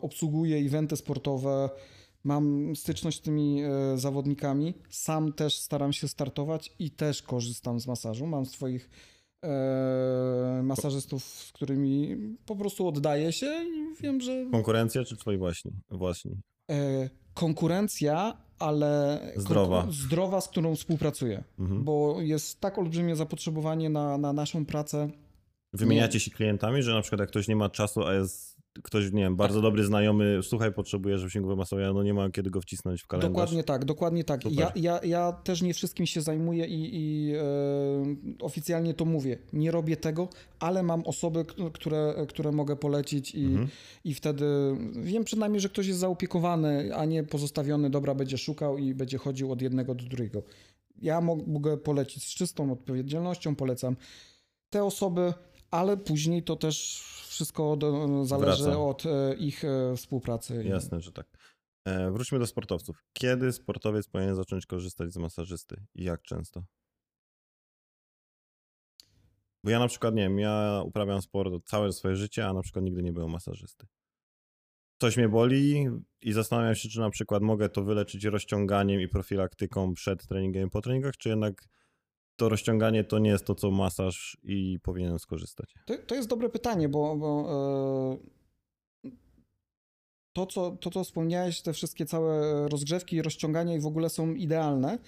Obsługuję 0.00 0.56
eventy 0.56 0.96
sportowe, 0.96 1.70
mam 2.24 2.76
styczność 2.76 3.18
z 3.18 3.20
tymi 3.20 3.62
e, 3.62 3.70
zawodnikami. 3.98 4.74
Sam 4.90 5.32
też 5.32 5.58
staram 5.58 5.92
się 5.92 6.08
startować 6.08 6.72
i 6.78 6.90
też 6.90 7.22
korzystam 7.22 7.80
z 7.80 7.86
masażu. 7.86 8.26
Mam 8.26 8.46
swoich 8.46 8.90
e, 9.44 10.60
masażystów, 10.62 11.24
z 11.24 11.52
którymi 11.52 12.16
po 12.46 12.56
prostu 12.56 12.88
oddaję 12.88 13.32
się 13.32 13.46
i 13.46 14.02
wiem, 14.02 14.20
że 14.20 14.46
Konkurencja 14.50 15.04
czy 15.04 15.16
twoi 15.16 15.36
właśnie? 15.38 15.70
Właśnie. 15.90 16.32
e, 16.70 17.10
konkurencja, 17.34 18.36
ale 18.58 19.20
Zdrowa. 19.36 19.86
zdrowa, 19.90 20.40
z 20.40 20.48
którą 20.48 20.76
współpracuję, 20.76 21.44
Mhm. 21.58 21.84
bo 21.84 22.16
jest 22.20 22.60
tak 22.60 22.78
olbrzymie 22.78 23.16
zapotrzebowanie 23.16 23.90
na, 23.90 24.18
na 24.18 24.32
naszą 24.32 24.66
pracę. 24.66 25.10
Wymieniacie 25.72 26.20
się 26.20 26.30
klientami, 26.30 26.82
że 26.82 26.94
na 26.94 27.00
przykład 27.00 27.20
jak 27.20 27.28
ktoś 27.28 27.48
nie 27.48 27.56
ma 27.56 27.68
czasu, 27.68 28.04
a 28.04 28.14
jest 28.14 28.51
ktoś, 28.82 29.12
nie 29.12 29.22
wiem, 29.22 29.36
bardzo 29.36 29.54
Tak. 29.58 29.62
dobry 29.62 29.84
znajomy, 29.84 30.38
słuchaj, 30.42 30.72
potrzebuje, 30.72 31.18
żeby 31.18 31.30
się 31.30 31.40
go 31.42 31.48
wymasował, 31.48 31.94
no 31.94 32.02
nie 32.02 32.14
ma 32.14 32.30
kiedy 32.30 32.50
go 32.50 32.60
wcisnąć 32.60 33.02
w 33.02 33.06
kalendarz. 33.06 33.30
Dokładnie 33.32 33.64
tak, 33.64 33.84
dokładnie 33.84 34.24
tak. 34.24 34.42
Super. 34.42 34.58
Ja, 34.58 34.72
ja, 34.76 35.00
ja 35.04 35.32
też 35.32 35.62
nie 35.62 35.74
wszystkim 35.74 36.06
się 36.06 36.20
zajmuję 36.20 36.66
i, 36.66 36.90
i 36.92 37.32
e, 37.34 37.42
oficjalnie 38.40 38.94
to 38.94 39.04
mówię. 39.04 39.38
Nie 39.52 39.70
robię 39.70 39.96
tego, 39.96 40.28
ale 40.58 40.82
mam 40.82 41.02
osoby, 41.06 41.44
które, 41.72 42.14
które 42.28 42.52
mogę 42.52 42.76
polecić 42.76 43.34
i, 43.34 43.44
Mhm. 43.44 43.68
i 44.04 44.14
wtedy 44.14 44.44
wiem 45.02 45.24
przynajmniej, 45.24 45.60
że 45.60 45.68
ktoś 45.68 45.86
jest 45.86 46.00
zaopiekowany, 46.00 46.94
a 46.96 47.04
nie 47.04 47.24
pozostawiony, 47.24 47.90
dobra, 47.90 48.14
będzie 48.14 48.38
szukał 48.38 48.78
i 48.78 48.94
będzie 48.94 49.18
chodził 49.18 49.52
od 49.52 49.62
jednego 49.62 49.94
do 49.94 50.04
drugiego. 50.04 50.42
Ja 51.02 51.20
mo- 51.20 51.38
mogę 51.46 51.76
polecić 51.76 52.24
z 52.24 52.34
czystą 52.34 52.72
odpowiedzialnością, 52.72 53.56
polecam 53.56 53.96
te 54.70 54.84
osoby, 54.84 55.32
ale 55.72 55.96
później 55.96 56.42
to 56.42 56.56
też 56.56 57.04
wszystko 57.28 57.76
do, 57.76 58.24
zależy 58.24 58.62
Wraca. 58.62 58.78
od 58.78 59.06
e, 59.06 59.34
ich 59.34 59.64
e, 59.64 59.96
współpracy. 59.96 60.64
Jasne, 60.64 61.00
że 61.00 61.12
tak. 61.12 61.26
E, 61.84 62.10
wróćmy 62.10 62.38
do 62.38 62.46
sportowców. 62.46 63.04
Kiedy 63.12 63.52
sportowiec 63.52 64.08
powinien 64.08 64.34
zacząć 64.34 64.66
korzystać 64.66 65.12
z 65.12 65.16
masażysty 65.16 65.84
i 65.94 66.04
jak 66.04 66.22
często? 66.22 66.64
Bo 69.64 69.70
ja 69.70 69.78
na 69.78 69.88
przykład, 69.88 70.14
nie 70.14 70.22
wiem, 70.22 70.38
ja 70.38 70.82
uprawiam 70.84 71.22
sport 71.22 71.52
całe 71.64 71.92
swoje 71.92 72.16
życie, 72.16 72.46
a 72.46 72.52
na 72.52 72.62
przykład 72.62 72.84
nigdy 72.84 73.02
nie 73.02 73.12
byłem 73.12 73.30
masażysty. 73.30 73.86
Coś 75.00 75.16
mnie 75.16 75.28
boli 75.28 75.88
i 76.20 76.32
zastanawiam 76.32 76.74
się, 76.74 76.88
czy 76.88 77.00
na 77.00 77.10
przykład 77.10 77.42
mogę 77.42 77.68
to 77.68 77.84
wyleczyć 77.84 78.24
rozciąganiem 78.24 79.00
i 79.00 79.08
profilaktyką 79.08 79.94
przed 79.94 80.26
treningiem 80.26 80.68
i 80.68 80.70
po 80.70 80.80
treningach, 80.80 81.16
czy 81.16 81.28
jednak 81.28 81.68
to 82.36 82.48
rozciąganie 82.48 83.04
to 83.04 83.18
nie 83.18 83.30
jest 83.30 83.44
to, 83.44 83.54
co 83.54 83.70
masaż 83.70 84.38
i 84.42 84.78
powinienem 84.82 85.18
skorzystać. 85.18 85.74
To, 85.86 85.94
to 86.06 86.14
jest 86.14 86.28
dobre 86.28 86.48
pytanie, 86.48 86.88
bo, 86.88 87.16
bo 87.16 87.48
e, 89.04 89.12
to, 90.32 90.46
co, 90.46 90.70
to, 90.70 90.90
co 90.90 91.04
wspomniałeś, 91.04 91.62
te 91.62 91.72
wszystkie 91.72 92.06
całe 92.06 92.68
rozgrzewki, 92.68 93.22
rozciągania 93.22 93.74
i 93.74 93.80
w 93.80 93.86
ogóle 93.86 94.08
są 94.10 94.34
idealne. 94.34 94.98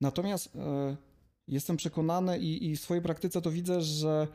Natomiast 0.00 0.56
e, 0.56 0.96
jestem 1.48 1.76
przekonany 1.76 2.38
i, 2.38 2.70
i 2.70 2.76
w 2.76 2.80
swojej 2.80 3.02
praktyce 3.02 3.42
to 3.42 3.50
widzę, 3.50 3.80
że 3.80 4.28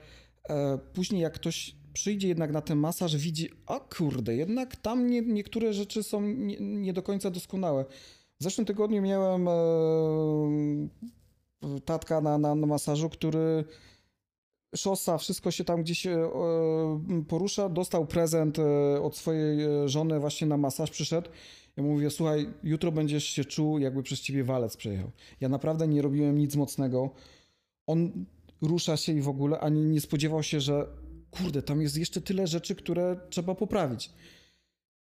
e, 0.50 0.78
później 0.94 1.22
jak 1.22 1.34
ktoś 1.34 1.76
przyjdzie 1.94 2.28
jednak 2.28 2.52
na 2.52 2.62
ten 2.62 2.78
masaż, 2.78 3.18
widzi, 3.18 3.50
a 3.66 3.80
kurde, 3.80 4.36
jednak 4.36 4.76
tam 4.76 5.10
nie, 5.10 5.22
niektóre 5.22 5.74
rzeczy 5.74 6.04
są 6.04 6.22
nie, 6.22 6.58
nie 6.60 6.94
do 6.94 7.04
końca 7.04 7.32
doskonałe. 7.32 7.86
W 8.40 8.44
zeszłym 8.44 8.66
tygodniu 8.66 9.02
miałem 9.02 9.48
tatka 11.86 12.22
na, 12.22 12.38
na, 12.38 12.56
na 12.56 12.68
masażu, 12.68 13.10
który 13.10 13.64
szosa, 14.76 15.18
wszystko 15.18 15.52
się 15.52 15.64
tam 15.64 15.84
gdzieś 15.84 16.06
e, 16.06 16.30
porusza. 17.28 17.70
Dostał 17.70 18.06
prezent 18.06 18.60
e, 18.60 19.02
od 19.02 19.18
swojej 19.18 19.64
e, 19.64 19.90
żony 19.90 20.20
właśnie 20.20 20.48
na 20.48 20.58
masaż, 20.58 20.92
przyszedł. 20.92 21.30
Ja 21.78 21.84
mu 21.84 21.90
mówię, 21.90 22.10
słuchaj, 22.10 22.54
jutro 22.64 22.92
będziesz 22.92 23.24
się 23.24 23.46
czuł, 23.46 23.80
jakby 23.80 24.04
przez 24.04 24.22
ciebie 24.22 24.44
walec 24.44 24.78
przejechał. 24.78 25.12
Ja 25.42 25.50
naprawdę 25.50 25.88
nie 25.88 26.02
robiłem 26.02 26.38
nic 26.38 26.56
mocnego. 26.56 27.10
On 27.88 28.26
rusza 28.62 28.98
się 28.98 29.14
i 29.14 29.22
w 29.22 29.30
ogóle, 29.30 29.60
ani 29.60 29.82
nie 29.82 30.02
spodziewał 30.02 30.44
się, 30.44 30.62
że 30.62 30.88
kurde, 31.32 31.62
tam 31.62 31.82
jest 31.82 31.98
jeszcze 31.98 32.22
tyle 32.22 32.48
rzeczy, 32.48 32.76
które 32.76 33.20
trzeba 33.30 33.56
poprawić. 33.56 34.12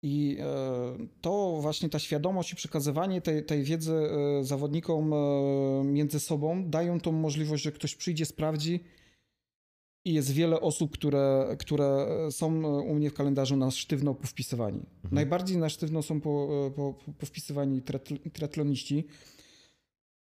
I 0.04 0.38
e, 0.39 1.08
to 1.22 1.58
właśnie 1.62 1.89
ta 1.89 2.00
świadomość 2.00 2.54
i 2.54 2.56
przekazywanie 2.56 3.22
tej, 3.22 3.46
tej 3.46 3.63
wiedzy 3.63 3.94
e, 3.94 4.44
zawodnikom 4.44 5.13
e, 5.13 5.18
między 5.84 6.20
sobą 6.20 6.70
dają 6.70 7.00
tą 7.00 7.12
możliwość, 7.12 7.63
że 7.63 7.72
ktoś 7.72 7.96
przyjdzie, 7.96 8.25
sprawdzi, 8.25 8.80
i 10.06 10.13
jest 10.13 10.32
wiele 10.32 10.62
osób, 10.62 10.92
które, 10.92 11.56
które 11.60 12.08
są 12.32 12.63
u 12.82 12.96
mnie 12.96 13.10
w 13.10 13.13
kalendarzu 13.13 13.58
na 13.58 13.72
sztywno 13.72 14.13
powpisywani. 14.16 14.82
Najbardziej 15.12 15.58
na 15.58 15.70
sztywno 15.70 16.01
są 16.01 16.22
po, 16.22 16.48
po, 16.75 16.94
po, 16.94 17.12
powpisywani 17.12 17.82
triatl- 17.82 18.32
triatloniści. 18.32 19.08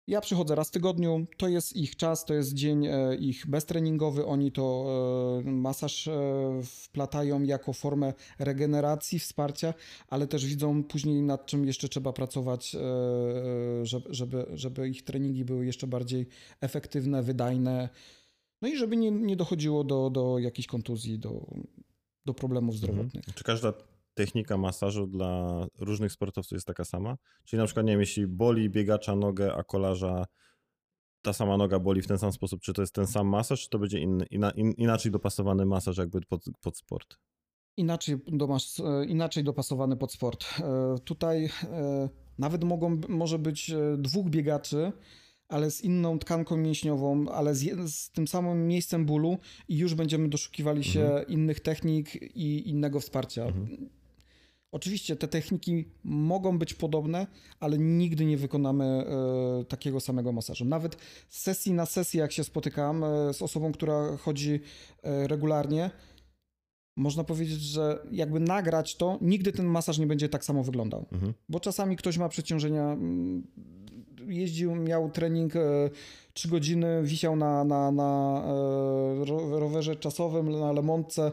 Ja 0.07 0.21
przychodzę 0.21 0.55
raz 0.55 0.67
w 0.67 0.71
tygodniu, 0.71 1.25
to 1.37 1.47
jest 1.47 1.75
ich 1.75 1.95
czas, 1.95 2.25
to 2.25 2.33
jest 2.33 2.53
dzień 2.53 2.85
e, 2.85 3.15
ich 3.15 3.47
beztreningowy, 3.47 4.25
oni 4.25 4.51
to 4.51 4.85
e, 5.45 5.51
masaż 5.51 6.07
e, 6.07 6.13
wplatają 6.63 7.43
jako 7.43 7.73
formę 7.73 8.13
regeneracji, 8.39 9.19
wsparcia, 9.19 9.73
ale 10.07 10.27
też 10.27 10.45
widzą 10.45 10.83
później 10.83 11.21
nad 11.21 11.45
czym 11.45 11.65
jeszcze 11.65 11.89
trzeba 11.89 12.13
pracować, 12.13 12.75
żeby, 13.83 14.45
żeby, 14.53 14.89
ich 14.89 15.03
treningi 15.03 15.45
były 15.45 15.65
jeszcze 15.65 15.87
bardziej 15.87 16.27
efektywne, 16.61 17.23
wydajne, 17.23 17.89
no 18.61 18.67
i 18.67 18.77
żeby 18.77 18.97
nie, 18.97 19.11
nie 19.11 19.35
dochodziło 19.35 19.83
do, 19.83 20.09
do 20.09 20.39
jakichś 20.39 20.67
kontuzji, 20.67 21.19
do, 21.19 21.45
do 22.25 22.33
problemów 22.33 22.77
zdrowotnych. 22.77 23.25
Czy 23.35 23.43
każda 23.43 23.73
technika 24.13 24.57
masażu 24.57 25.07
dla 25.07 25.65
różnych 25.79 26.11
sportowców 26.11 26.51
jest 26.51 26.67
taka 26.67 26.85
sama? 26.85 27.17
Czyli 27.45 27.57
na 27.59 27.65
przykład, 27.65 27.85
nie 27.85 27.91
wiem, 27.91 27.99
jeśli 27.99 28.27
boli 28.27 28.69
biegacza 28.69 29.15
nogę, 29.15 29.53
a 29.55 29.63
kolarza 29.63 30.25
ta 31.21 31.33
sama 31.33 31.57
noga 31.57 31.79
boli 31.79 32.01
w 32.01 32.07
ten 32.07 32.17
sam 32.17 32.31
sposób, 32.31 32.61
czy 32.61 32.73
to 32.73 32.81
jest 32.81 32.95
ten 32.95 33.07
sam 33.07 33.27
masaż, 33.27 33.63
czy 33.63 33.69
to 33.69 33.79
będzie 33.79 33.99
inny, 33.99 34.25
inna, 34.31 34.51
in, 34.51 34.71
inaczej 34.71 35.11
dopasowany 35.11 35.65
masaż 35.65 35.97
jakby 35.97 36.21
pod, 36.21 36.45
pod 36.61 36.77
sport? 36.77 37.17
Inaczej, 37.77 38.17
domasz, 38.27 38.79
e, 38.79 39.05
inaczej 39.05 39.43
dopasowany 39.43 39.97
pod 39.97 40.11
sport. 40.13 40.45
E, 40.59 40.95
Tutaj 41.03 41.45
e, 41.63 42.09
nawet 42.39 42.63
mogą, 42.63 43.01
może 43.09 43.39
być 43.39 43.71
dwóch 43.97 44.29
biegaczy, 44.29 44.91
ale 45.47 45.71
z 45.71 45.81
inną 45.81 46.19
tkanką 46.19 46.57
mięśniową, 46.57 47.29
ale 47.29 47.55
z, 47.55 47.91
z 47.95 48.11
tym 48.11 48.27
samym 48.27 48.67
miejscem 48.67 49.05
bólu 49.05 49.37
i 49.67 49.77
już 49.77 49.95
będziemy 49.95 50.29
doszukiwali 50.29 50.83
się 50.83 51.03
Mhm. 51.05 51.27
innych 51.27 51.59
technik 51.59 52.15
i 52.35 52.69
innego 52.69 52.99
wsparcia. 52.99 53.45
Mhm. 53.45 53.89
Oczywiście 54.73 55.15
te 55.15 55.27
techniki 55.27 55.85
mogą 56.03 56.59
być 56.59 56.73
podobne, 56.73 57.27
ale 57.59 57.77
nigdy 57.77 58.25
nie 58.25 58.37
wykonamy 58.37 58.85
e, 58.85 59.65
takiego 59.65 59.99
samego 59.99 60.31
masażu. 60.31 60.65
Nawet 60.65 60.97
z 61.29 61.41
sesji 61.41 61.73
na 61.73 61.85
sesję, 61.85 62.21
jak 62.21 62.31
się 62.31 62.43
spotykam 62.43 63.03
e, 63.03 63.33
z 63.33 63.41
osobą, 63.41 63.71
która 63.71 64.17
chodzi 64.17 64.59
e, 65.03 65.27
regularnie, 65.27 65.91
można 66.97 67.23
powiedzieć, 67.23 67.61
że 67.61 67.99
jakby 68.11 68.39
nagrać 68.39 68.95
to, 68.95 69.17
nigdy 69.21 69.51
ten 69.51 69.65
masaż 69.65 69.97
nie 69.97 70.07
będzie 70.07 70.29
tak 70.29 70.45
samo 70.45 70.63
wyglądał. 70.63 71.05
Mhm. 71.11 71.33
Bo 71.49 71.59
czasami 71.59 71.95
ktoś 71.95 72.17
ma 72.17 72.29
przeciążenia, 72.29 72.83
mm, 72.83 73.47
jeździł, 74.27 74.75
miał 74.75 75.11
trening 75.11 75.53
3 76.33 76.47
godziny, 76.47 77.03
wisiał 77.03 77.35
na, 77.35 77.63
na, 77.63 77.91
na 77.91 78.41
ro- 79.25 79.59
rowerze 79.59 79.95
czasowym, 79.95 80.59
na 80.59 80.71
lemontce, 80.71 81.31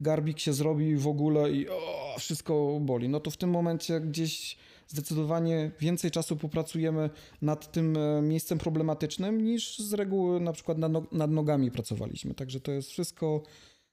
garbik 0.00 0.38
się 0.38 0.52
zrobi 0.52 0.96
w 0.96 1.06
ogóle 1.06 1.52
i 1.52 1.68
o, 1.68 2.14
wszystko 2.18 2.78
boli. 2.80 3.08
No 3.08 3.20
to 3.20 3.30
w 3.30 3.36
tym 3.36 3.50
momencie 3.50 4.00
gdzieś 4.00 4.56
zdecydowanie 4.88 5.70
więcej 5.80 6.10
czasu 6.10 6.36
popracujemy 6.36 7.10
nad 7.42 7.72
tym 7.72 7.96
e, 7.96 8.22
miejscem 8.22 8.58
problematycznym 8.58 9.44
niż 9.44 9.78
z 9.78 9.92
reguły 9.92 10.40
na 10.40 10.52
przykład 10.52 10.78
nad, 10.78 10.92
no- 10.92 11.06
nad 11.12 11.30
nogami 11.30 11.70
pracowaliśmy. 11.70 12.34
Także 12.34 12.60
to 12.60 12.72
jest 12.72 12.90
wszystko 12.90 13.42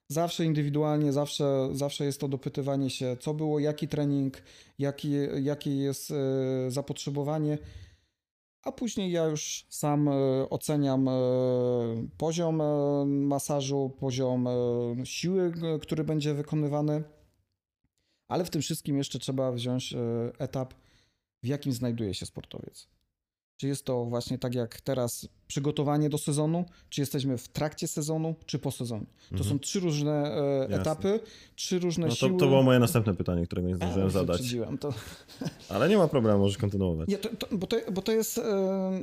zawsze 0.08 0.46
indywidualnie, 0.46 1.14
zawsze, 1.14 1.70
zawsze 1.74 2.06
jest 2.06 2.20
to 2.20 2.28
dopytywanie 2.28 2.90
się, 2.90 3.18
co 3.20 3.34
było, 3.34 3.60
jaki 3.60 3.88
trening, 3.88 4.42
jaki, 4.80 5.12
jakie 5.42 5.76
jest 5.76 6.12
e, 6.12 6.16
zapotrzebowanie, 6.72 7.58
a 8.66 8.72
później 8.72 9.12
ja 9.12 9.26
już 9.26 9.66
sam 9.70 10.08
e, 10.08 10.12
oceniam 10.50 11.08
e, 11.08 11.12
poziom 12.18 12.62
e, 12.62 12.66
masażu, 13.06 13.96
poziom 14.00 14.48
siły, 15.04 15.54
który 15.82 16.04
będzie 16.04 16.34
wykonywany. 16.34 17.04
Ale 18.28 18.46
w 18.46 18.50
tym 18.50 18.62
wszystkim 18.62 18.98
jeszcze 18.98 19.20
trzeba 19.20 19.52
wziąć 19.52 19.96
etap, 20.40 20.74
w 21.44 21.48
jakim 21.48 21.74
znajduje 21.74 22.14
się 22.14 22.26
sportowiec. 22.26 22.88
Czy 23.58 23.68
jest 23.68 23.86
to 23.86 24.06
właśnie 24.06 24.38
tak 24.38 24.56
jak 24.56 24.82
teraz 24.82 25.28
przygotowanie 25.48 26.10
do 26.10 26.18
sezonu, 26.18 26.66
czy 26.90 27.02
jesteśmy 27.02 27.38
w 27.38 27.48
trakcie 27.48 27.88
sezonu, 27.88 28.36
czy 28.46 28.60
po 28.60 28.72
sezonie. 28.72 29.06
To 29.30 29.36
Mhm. 29.36 29.50
są 29.50 29.60
trzy 29.60 29.80
różne 29.80 30.12
e, 30.12 30.68
etapy, 30.70 31.20
trzy 31.56 31.80
różne 31.80 32.04
No 32.08 32.10
to, 32.12 32.16
siły. 32.16 32.40
to 32.40 32.48
było 32.48 32.64
moje 32.64 32.80
następne 32.80 33.16
pytanie, 33.16 33.46
którego 33.46 33.68
nie 33.68 33.74
A, 33.74 33.78
zdążyłem 33.78 34.10
zadać. 34.10 34.42
To, 34.80 34.94
Ale 35.76 35.90
nie 35.90 35.98
ma 35.98 36.08
problemu, 36.08 36.40
możesz 36.40 36.58
kontynuować. 36.58 37.08
nie, 37.10 37.18
to, 37.18 37.30
to, 37.36 37.58
bo, 37.58 37.68
to, 37.68 37.78
bo 37.92 38.02
to 38.02 38.12
jest. 38.12 38.38
E, 38.38 39.00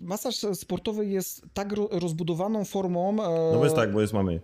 masaż 0.00 0.36
sportowy 0.54 1.06
jest 1.06 1.42
tak 1.54 1.72
ro, 1.72 1.88
rozbudowaną 1.92 2.64
formą. 2.64 3.10
E, 3.10 3.52
No 3.52 3.58
bo 3.58 3.64
jest 3.64 3.76
tak, 3.76 3.92
bo 3.92 4.00
jest 4.00 4.12
mamy 4.12 4.40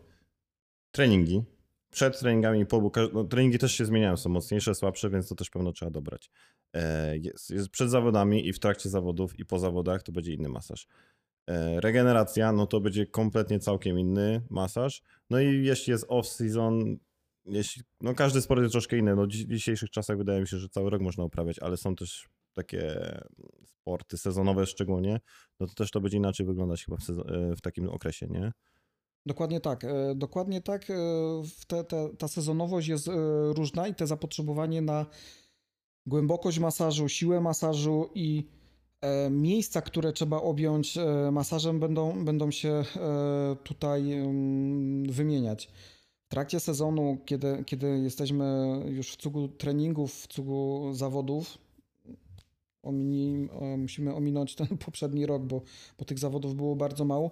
treningi. 0.90 1.42
Przed 1.90 2.18
treningami 2.20 2.60
i 2.60 2.66
po, 2.66 2.80
bo 2.80 2.90
no, 3.12 3.24
treningi 3.24 3.58
też 3.58 3.72
się 3.72 3.84
zmieniają, 3.84 4.16
są 4.16 4.30
mocniejsze, 4.30 4.74
słabsze, 4.74 5.10
więc 5.10 5.28
to 5.28 5.34
też 5.34 5.50
pewno 5.50 5.72
trzeba 5.72 5.90
dobrać. 5.90 6.30
E, 6.76 7.16
jest, 7.16 7.50
jest 7.50 7.68
przed 7.68 7.90
zawodami 7.90 8.48
i 8.48 8.52
w 8.52 8.58
trakcie 8.58 8.88
zawodów 8.88 9.38
i 9.38 9.44
po 9.44 9.58
zawodach 9.58 10.02
to 10.02 10.12
będzie 10.12 10.32
inny 10.34 10.48
masaż. 10.48 10.86
E, 11.46 11.80
regeneracja, 11.80 12.52
no 12.52 12.66
to 12.66 12.80
będzie 12.80 13.06
kompletnie 13.06 13.58
całkiem 13.58 13.98
inny 13.98 14.42
masaż. 14.50 15.02
No 15.30 15.40
i 15.40 15.64
jeśli 15.64 15.90
jest 15.90 16.06
off-season, 16.06 16.96
jeśli, 17.46 17.82
no 18.00 18.14
każdy 18.14 18.40
sport 18.40 18.60
jest 18.60 18.72
troszkę 18.72 18.98
inny. 18.98 19.16
No, 19.16 19.26
w 19.26 19.28
dzisiejszych 19.28 19.90
czasach 19.90 20.18
wydaje 20.18 20.40
mi 20.40 20.48
się, 20.48 20.58
że 20.58 20.68
cały 20.68 20.90
rok 20.90 21.02
można 21.02 21.24
uprawiać, 21.24 21.58
ale 21.58 21.76
są 21.76 21.96
też 21.96 22.28
takie 22.54 23.10
sporty 23.66 24.18
sezonowe 24.18 24.66
szczególnie, 24.66 25.20
no 25.60 25.66
to 25.66 25.74
też 25.74 25.90
to 25.90 26.00
będzie 26.00 26.16
inaczej 26.16 26.46
wyglądać 26.46 26.84
chyba 26.84 26.96
w, 26.96 27.10
e, 27.10 27.56
w 27.56 27.60
takim 27.60 27.88
okresie, 27.88 28.26
nie? 28.26 28.52
Dokładnie 29.26 29.60
tak. 29.60 29.86
Dokładnie 30.14 30.62
tak. 30.62 30.86
Te, 31.66 31.84
te, 31.84 32.08
ta 32.18 32.28
sezonowość 32.28 32.88
jest 32.88 33.10
różna 33.56 33.88
i 33.88 33.94
te 33.94 34.06
zapotrzebowanie 34.06 34.82
na 34.82 35.06
głębokość 36.06 36.58
masażu, 36.58 37.08
siłę 37.08 37.40
masażu 37.40 38.08
i 38.14 38.44
e, 39.00 39.30
miejsca, 39.30 39.82
które 39.82 40.12
trzeba 40.12 40.36
objąć 40.36 40.98
e, 40.98 41.30
masażem, 41.32 41.80
będą, 41.80 42.24
będą 42.24 42.50
się 42.50 42.68
e, 42.68 42.84
tutaj 43.64 44.12
mm, 44.12 45.12
wymieniać. 45.12 45.68
W 46.26 46.28
trakcie 46.28 46.60
sezonu, 46.60 47.18
kiedy, 47.24 47.64
kiedy 47.66 47.98
jesteśmy 47.98 48.80
już 48.88 49.12
w 49.12 49.16
cugu 49.16 49.48
treningów, 49.48 50.14
w 50.14 50.26
cugu 50.26 50.88
zawodów, 50.92 51.58
omini, 52.82 53.48
musimy 53.78 54.14
ominąć 54.14 54.54
ten 54.54 54.66
poprzedni 54.86 55.26
rok, 55.26 55.42
bo, 55.42 55.62
bo 55.98 56.04
tych 56.04 56.18
zawodów 56.18 56.54
było 56.54 56.76
bardzo 56.76 57.04
mało, 57.04 57.30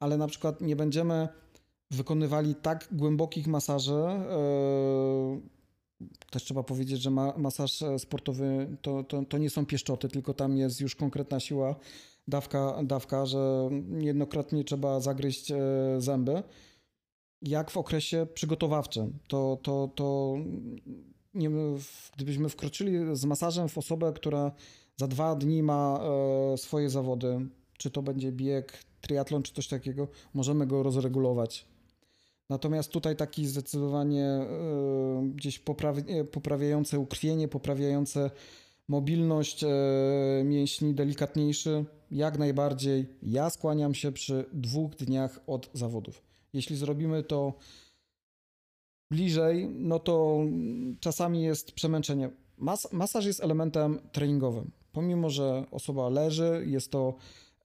ale 0.00 0.16
na 0.16 0.26
przykład 0.26 0.60
nie 0.60 0.76
będziemy 0.76 1.28
wykonywali 1.90 2.54
tak 2.54 2.88
głębokich 2.92 3.46
masaży. 3.46 3.92
e, 3.92 5.61
Też 6.30 6.44
trzeba 6.44 6.62
powiedzieć, 6.62 7.00
że 7.00 7.10
ma, 7.10 7.34
masaż 7.36 7.82
e, 7.82 7.98
sportowy 7.98 8.76
to, 8.82 9.04
to, 9.04 9.24
to 9.24 9.38
nie 9.38 9.50
są 9.50 9.66
pieszczoty, 9.66 10.08
tylko 10.08 10.34
tam 10.34 10.56
jest 10.56 10.80
już 10.80 10.94
konkretna 10.94 11.40
siła, 11.40 11.74
dawka, 12.28 12.82
dawka 12.84 13.26
że 13.26 13.70
jednokrotnie 13.98 14.64
trzeba 14.64 15.00
zagryźć 15.00 15.50
e, 15.50 15.56
zęby. 15.98 16.42
Jak 17.42 17.70
w 17.70 17.76
okresie 17.76 18.26
przygotowawczym, 18.34 19.18
to, 19.28 19.58
to, 19.62 19.90
to 19.94 20.34
nie, 21.34 21.50
gdybyśmy 22.16 22.48
wkroczyli 22.48 23.16
z 23.16 23.24
masażem 23.24 23.68
w 23.68 23.78
osobę, 23.78 24.12
która 24.12 24.52
za 24.96 25.06
dwa 25.08 25.34
dni 25.34 25.62
ma 25.62 26.00
e, 26.52 26.58
swoje 26.58 26.90
zawody, 26.90 27.48
czy 27.78 27.90
to 27.90 28.02
będzie 28.02 28.32
bieg, 28.32 28.84
triatlon, 29.00 29.42
czy 29.42 29.52
coś 29.52 29.68
takiego, 29.68 30.08
możemy 30.34 30.66
go 30.66 30.82
rozregulować. 30.82 31.71
Natomiast 32.50 32.90
tutaj 32.90 33.16
taki 33.16 33.46
zdecydowanie 33.46 34.24
e, 34.24 34.48
gdzieś 35.34 35.58
poprawi, 35.58 36.02
poprawiające 36.32 36.98
ukrwienie, 36.98 37.48
poprawiające 37.48 38.30
mobilność 38.88 39.64
e, 39.64 39.68
mięśni, 40.44 40.94
delikatniejszy, 40.94 41.84
jak 42.10 42.38
najbardziej. 42.38 43.06
Ja 43.22 43.50
skłaniam 43.50 43.94
się 43.94 44.12
przy 44.12 44.44
dwóch 44.52 44.94
dniach 44.96 45.40
od 45.46 45.70
zawodów. 45.74 46.22
Jeśli 46.52 46.76
zrobimy 46.76 47.22
to 47.22 47.54
bliżej, 49.10 49.68
no 49.68 49.98
to 49.98 50.38
czasami 51.00 51.42
jest 51.42 51.72
przemęczenie. 51.72 52.30
Mas, 52.56 52.92
masaż 52.92 53.24
jest 53.24 53.44
elementem 53.44 53.98
treningowym. 54.12 54.70
Pomimo, 54.92 55.30
że 55.30 55.66
osoba 55.70 56.08
leży, 56.08 56.64
jest 56.66 56.90
to 56.90 57.14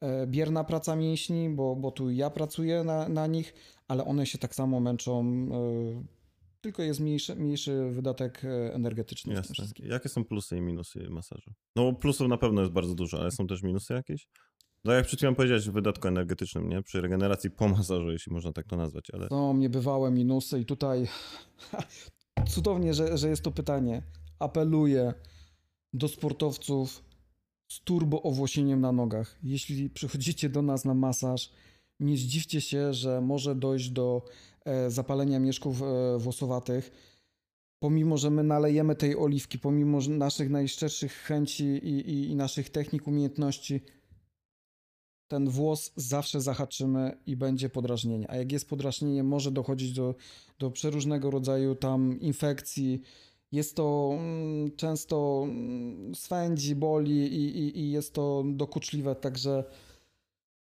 e, 0.01 0.27
bierna 0.27 0.63
praca 0.63 0.95
mięśni, 0.95 1.49
bo, 1.49 1.75
bo 1.75 1.91
tu 1.91 2.11
ja 2.11 2.29
pracuję 2.29 2.83
na, 2.83 3.09
na 3.09 3.27
nich, 3.27 3.53
ale 3.87 4.05
one 4.05 4.25
się 4.25 4.37
tak 4.37 4.55
samo 4.55 4.79
męczą, 4.79 5.21
e, 5.51 6.03
tylko 6.61 6.83
jest 6.83 6.99
mniejszy, 6.99 7.35
mniejszy 7.35 7.89
wydatek 7.91 8.45
e, 8.45 8.73
energetyczny 8.73 9.33
Jasne. 9.33 9.65
Jakie 9.79 10.09
są 10.09 10.25
plusy 10.25 10.57
i 10.57 10.61
minusy 10.61 11.09
masażu? 11.09 11.51
No 11.75 11.93
plusów 11.93 12.27
na 12.27 12.37
pewno 12.37 12.61
jest 12.61 12.73
bardzo 12.73 12.95
dużo, 12.95 13.19
ale 13.19 13.31
są 13.31 13.47
też 13.47 13.63
minusy 13.63 13.93
jakieś? 13.93 14.27
No 14.83 14.93
jak 14.93 15.05
przed 15.05 15.19
chwilą 15.19 15.35
powiedziałeś 15.35 15.69
w 15.69 15.71
wydatku 15.71 16.07
energetycznym, 16.07 16.69
nie? 16.69 16.83
Przy 16.83 17.01
regeneracji 17.01 17.49
po 17.51 17.67
masażu, 17.67 18.11
jeśli 18.11 18.33
można 18.33 18.53
tak 18.53 18.67
to 18.67 18.77
nazwać, 18.77 19.11
ale 19.13 19.29
Są 19.29 19.57
niebywałe 19.57 20.11
minusy 20.11 20.59
i 20.59 20.65
tutaj 20.65 21.07
cudownie, 22.53 22.93
że, 22.93 23.17
że 23.17 23.29
jest 23.29 23.41
to 23.41 23.51
pytanie. 23.51 24.03
Apeluję 24.39 25.13
do 25.93 26.07
sportowców 26.07 27.03
z 27.67 27.83
turbo 27.83 28.21
owłosieniem 28.21 28.81
na 28.81 28.91
nogach. 28.91 29.37
Jeśli 29.43 29.89
przychodzicie 29.89 30.49
do 30.49 30.61
nas 30.61 30.85
na 30.85 30.93
masaż, 30.93 31.51
nie 31.99 32.17
zdziwcie 32.17 32.61
się, 32.61 32.93
że 32.93 33.21
może 33.21 33.55
dojść 33.55 33.89
do 33.89 34.25
e, 34.65 34.91
zapalenia 34.91 35.39
mieszków 35.39 35.81
e, 35.81 36.17
włosowatych. 36.17 36.91
Pomimo, 37.79 38.17
że 38.17 38.29
my 38.29 38.43
nalejemy 38.43 38.95
tej 38.95 39.17
oliwki, 39.17 39.59
pomimo 39.59 39.99
naszych 40.09 40.49
najszczerszych 40.49 41.13
chęci 41.13 41.65
i, 41.65 42.09
i, 42.09 42.29
i 42.29 42.35
naszych 42.35 42.69
technik, 42.69 43.07
umiejętności, 43.07 43.81
ten 45.27 45.49
włos 45.49 45.91
zawsze 45.95 46.41
zahaczymy 46.41 47.17
i 47.25 47.35
będzie 47.35 47.69
podrażnienie. 47.69 48.31
A 48.31 48.35
jak 48.35 48.51
jest 48.51 48.69
podrażnienie, 48.69 49.23
może 49.23 49.51
dochodzić 49.51 49.93
do, 49.93 50.15
do 50.59 50.71
przeróżnego 50.71 51.31
rodzaju 51.31 51.75
tam 51.75 52.19
infekcji. 52.19 53.01
Jest 53.51 53.75
to 53.75 54.09
mm, 54.13 54.75
często 54.75 55.43
mm, 55.43 56.15
swędzi, 56.15 56.75
boli 56.75 57.17
i, 57.17 57.57
i, 57.59 57.79
i 57.79 57.91
jest 57.91 58.13
to 58.13 58.43
dokuczliwe, 58.47 59.15
także 59.15 59.63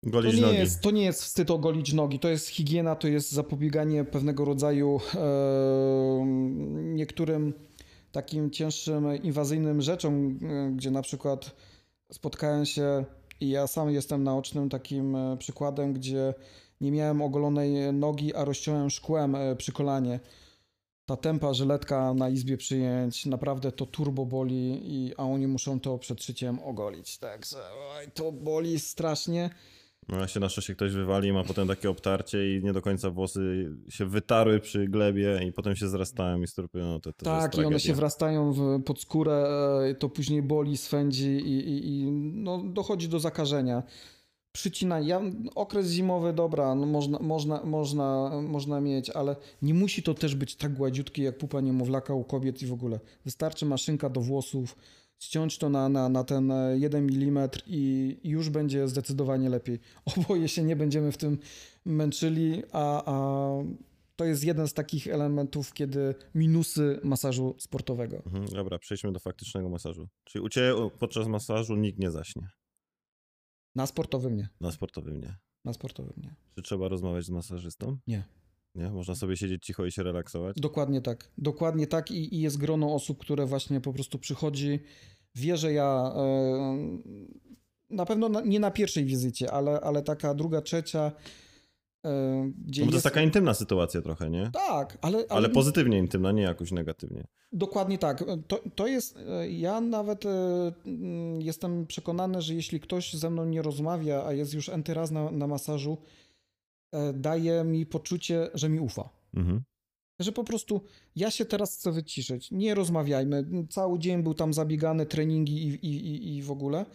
to 0.06 0.12
golić 0.12 0.36
nie, 0.36 0.42
nogi. 0.42 0.58
jest, 0.58 0.82
to 0.82 0.92
nie 0.92 1.04
jest 1.04 1.24
wstyd 1.24 1.52
ogolić 1.52 1.94
nogi, 1.94 2.20
to 2.20 2.30
jest 2.30 2.48
higiena, 2.48 2.96
to 2.96 3.08
jest 3.08 3.32
zapobieganie 3.32 4.04
pewnego 4.04 4.46
rodzaju 4.46 5.00
e, 5.16 6.26
niektórym 6.76 7.54
takim 8.12 8.52
cięższym, 8.52 9.24
inwazyjnym 9.24 9.82
rzeczom, 9.82 10.40
gdzie 10.76 10.92
na 10.92 11.02
przykład 11.02 11.56
spotkałem 12.12 12.66
się 12.66 13.06
i 13.40 13.50
ja 13.50 13.68
sam 13.68 13.92
jestem 13.92 14.24
naocznym 14.24 14.70
takim 14.70 15.16
e, 15.16 15.38
przykładem, 15.38 15.94
gdzie 15.94 16.34
nie 16.82 16.92
miałem 16.92 17.22
ogolonej 17.22 17.94
nogi, 17.94 18.36
a 18.36 18.46
rozciąłem 18.46 18.90
szkłem 18.90 19.36
e, 19.36 19.56
przy 19.56 19.72
kolanie. 19.72 20.20
Ta 21.06 21.18
tempa 21.18 21.54
żyletka 21.54 22.14
na 22.14 22.30
izbie 22.30 22.58
przyjęć 22.58 23.26
naprawdę 23.26 23.72
to 23.72 23.86
turbo 23.86 24.26
boli, 24.26 24.82
i, 24.84 25.14
a 25.18 25.24
oni 25.24 25.48
muszą 25.48 25.80
to 25.80 25.98
przed 25.98 26.24
szyciem 26.24 26.60
ogolić. 26.60 27.18
Także 27.18 27.58
oj, 27.98 28.12
to 28.14 28.32
boli 28.32 28.80
strasznie. 28.80 29.50
No 30.10 30.28
się 30.28 30.40
na 30.40 30.50
szczęście 30.50 30.76
ktoś 30.76 30.92
wywali, 30.92 31.34
ma 31.34 31.44
potem 31.44 31.68
takie 31.68 31.90
obtarcie 31.90 32.58
i 32.58 32.64
nie 32.64 32.74
do 32.74 32.82
końca 32.82 33.10
włosy 33.10 33.72
się 33.90 34.06
wytarły 34.06 34.60
przy 34.60 34.88
glebie 34.88 35.40
i 35.48 35.52
potem 35.52 35.76
się 35.76 35.88
zrastają 35.88 36.42
i 36.42 36.48
strupują. 36.48 36.86
No 36.86 37.00
to, 37.00 37.14
to 37.14 37.26
Tak, 37.26 37.58
i 37.58 37.66
one 37.66 37.80
się 37.80 37.94
wrastają 37.94 38.54
w, 38.54 38.84
pod 38.84 39.02
skórę, 39.02 39.48
e, 39.90 39.96
to 39.96 40.10
później 40.10 40.42
boli, 40.42 40.78
swędzi 40.78 41.30
i, 41.30 41.70
i, 41.70 42.00
i 42.00 42.12
no, 42.12 42.64
dochodzi 42.66 43.10
do 43.10 43.20
zakażenia. 43.20 43.84
Przycinanie, 44.52 45.08
ja, 45.08 45.22
okres 45.56 45.92
zimowy, 45.92 46.34
dobra, 46.34 46.76
no 46.76 46.86
można, 46.86 47.20
można, 47.20 47.64
można, 47.64 48.32
można 48.42 48.82
mieć, 48.82 49.10
ale 49.10 49.36
nie 49.62 49.74
musi 49.74 50.04
to 50.04 50.14
też 50.14 50.36
być 50.36 50.56
tak 50.56 50.74
gładziutkie 50.74 51.24
jak 51.24 51.38
pupa 51.38 51.62
niemowlaka 51.62 52.14
u 52.14 52.24
kobiet 52.24 52.62
i 52.62 52.66
w 52.66 52.74
ogóle. 52.74 53.00
Wystarczy 53.26 53.66
maszynka 53.66 54.10
do 54.10 54.22
włosów, 54.22 54.76
ściąć 55.20 55.58
to 55.58 55.70
na, 55.70 55.90
na, 55.90 56.10
na 56.10 56.24
ten 56.24 56.52
e, 56.52 56.78
1 56.80 57.10
mm 57.10 57.50
i 57.68 58.18
i 58.24 58.30
już 58.30 58.50
będzie 58.50 58.88
zdecydowanie 58.88 59.50
lepiej. 59.50 59.80
Oboje 60.18 60.48
się 60.48 60.64
nie 60.64 60.76
będziemy 60.76 61.12
w 61.12 61.18
tym 61.18 61.38
męczyli, 61.86 62.64
a, 62.72 63.04
a 63.06 63.50
to 64.16 64.26
jest 64.26 64.44
jeden 64.44 64.68
z 64.68 64.74
takich 64.74 65.08
elementów, 65.08 65.74
kiedy 65.74 66.16
minusy 66.36 67.00
masażu 67.04 67.56
sportowego. 67.60 68.18
Mhm, 68.26 68.46
dobra, 68.46 68.80
przejdźmy 68.80 69.12
do 69.12 69.20
faktycznego 69.20 69.70
masażu. 69.70 70.08
Czyli 70.24 70.46
u 70.46 70.50
Ciebie 70.50 70.90
podczas 71.00 71.28
masażu 71.28 71.76
nikt 71.76 72.00
nie 72.00 72.12
zaśnie. 72.12 72.50
Na 73.76 73.88
sportowym 73.88 74.36
nie. 74.36 74.50
Na 74.62 74.72
sportowym 74.72 75.22
nie. 75.22 75.36
Na 75.66 75.74
sportowym 75.74 76.14
nie. 76.18 76.36
Czy 76.56 76.62
trzeba 76.62 76.88
rozmawiać 76.88 77.26
z 77.26 77.30
masażystą? 77.30 77.98
Nie. 78.08 78.24
Nie? 78.76 78.90
Można 78.90 79.16
sobie 79.16 79.38
siedzieć 79.38 79.66
cicho 79.66 79.86
i 79.86 79.92
się 79.92 80.04
relaksować? 80.04 80.56
Dokładnie 80.60 81.02
tak. 81.02 81.32
Dokładnie 81.38 81.88
tak 81.88 82.12
i, 82.12 82.36
i 82.36 82.42
jest 82.42 82.58
grono 82.58 82.94
osób, 82.94 83.20
które 83.20 83.46
właśnie 83.46 83.82
po 83.82 83.94
prostu 83.94 84.20
przychodzi, 84.20 84.80
wie, 85.36 85.58
że 85.58 85.74
ja 85.74 86.14
e, 86.16 87.00
na 87.90 88.06
pewno 88.06 88.30
na, 88.30 88.42
nie 88.42 88.60
na 88.60 88.72
pierwszej 88.72 89.06
wizycie, 89.06 89.52
ale, 89.52 89.82
ale 89.82 90.02
taka 90.02 90.34
druga, 90.34 90.62
trzecia 90.62 91.12
e, 92.06 92.52
gdzie 92.66 92.82
No 92.82 92.88
to 92.88 92.96
jest 92.96 93.04
taka 93.04 93.22
intymna 93.22 93.54
sytuacja 93.54 94.02
trochę, 94.02 94.30
nie? 94.30 94.52
Tak, 94.54 94.98
ale, 95.02 95.18
ale, 95.18 95.26
Ale 95.30 95.50
pozytywnie 95.50 95.98
intymna, 95.98 96.32
nie 96.32 96.44
jakoś 96.44 96.72
negatywnie. 96.72 97.28
Dokładnie 97.52 97.98
tak. 97.98 98.24
To, 98.48 98.60
to 98.76 98.88
jest, 98.88 99.18
e, 99.18 99.50
ja 99.50 99.82
nawet 99.82 100.24
jestem 101.40 101.88
przekonany, 101.88 102.42
że 102.42 102.54
jeśli 102.54 102.80
ktoś 102.80 103.14
ze 103.14 103.30
mną 103.30 103.46
nie 103.46 103.62
rozmawia, 103.62 104.24
a 104.26 104.34
jest 104.34 104.54
już 104.54 104.70
enty 104.70 104.94
raz 104.94 105.12
na, 105.12 105.32
na 105.32 105.48
masażu, 105.48 105.98
daje 107.14 107.64
mi 107.64 107.86
poczucie, 107.86 108.50
że 108.54 108.70
mi 108.70 108.80
ufa. 108.80 109.10
Mhm. 109.34 109.64
Że 110.20 110.32
po 110.32 110.44
prostu 110.44 110.82
ja 111.16 111.32
się 111.32 111.46
teraz 111.46 111.78
chcę 111.78 111.92
wyciszyć. 111.92 112.52
Nie 112.52 112.76
rozmawiajmy. 112.76 113.46
Cały 113.70 114.00
dzień 114.00 114.24
był 114.24 114.34
tam 114.34 114.54
zabiegany, 114.54 115.06
treningi 115.06 115.68
i, 115.68 115.68
i, 115.68 116.08
i, 116.08 116.38
i 116.38 116.42
w 116.42 116.52
ogóle. 116.52 116.86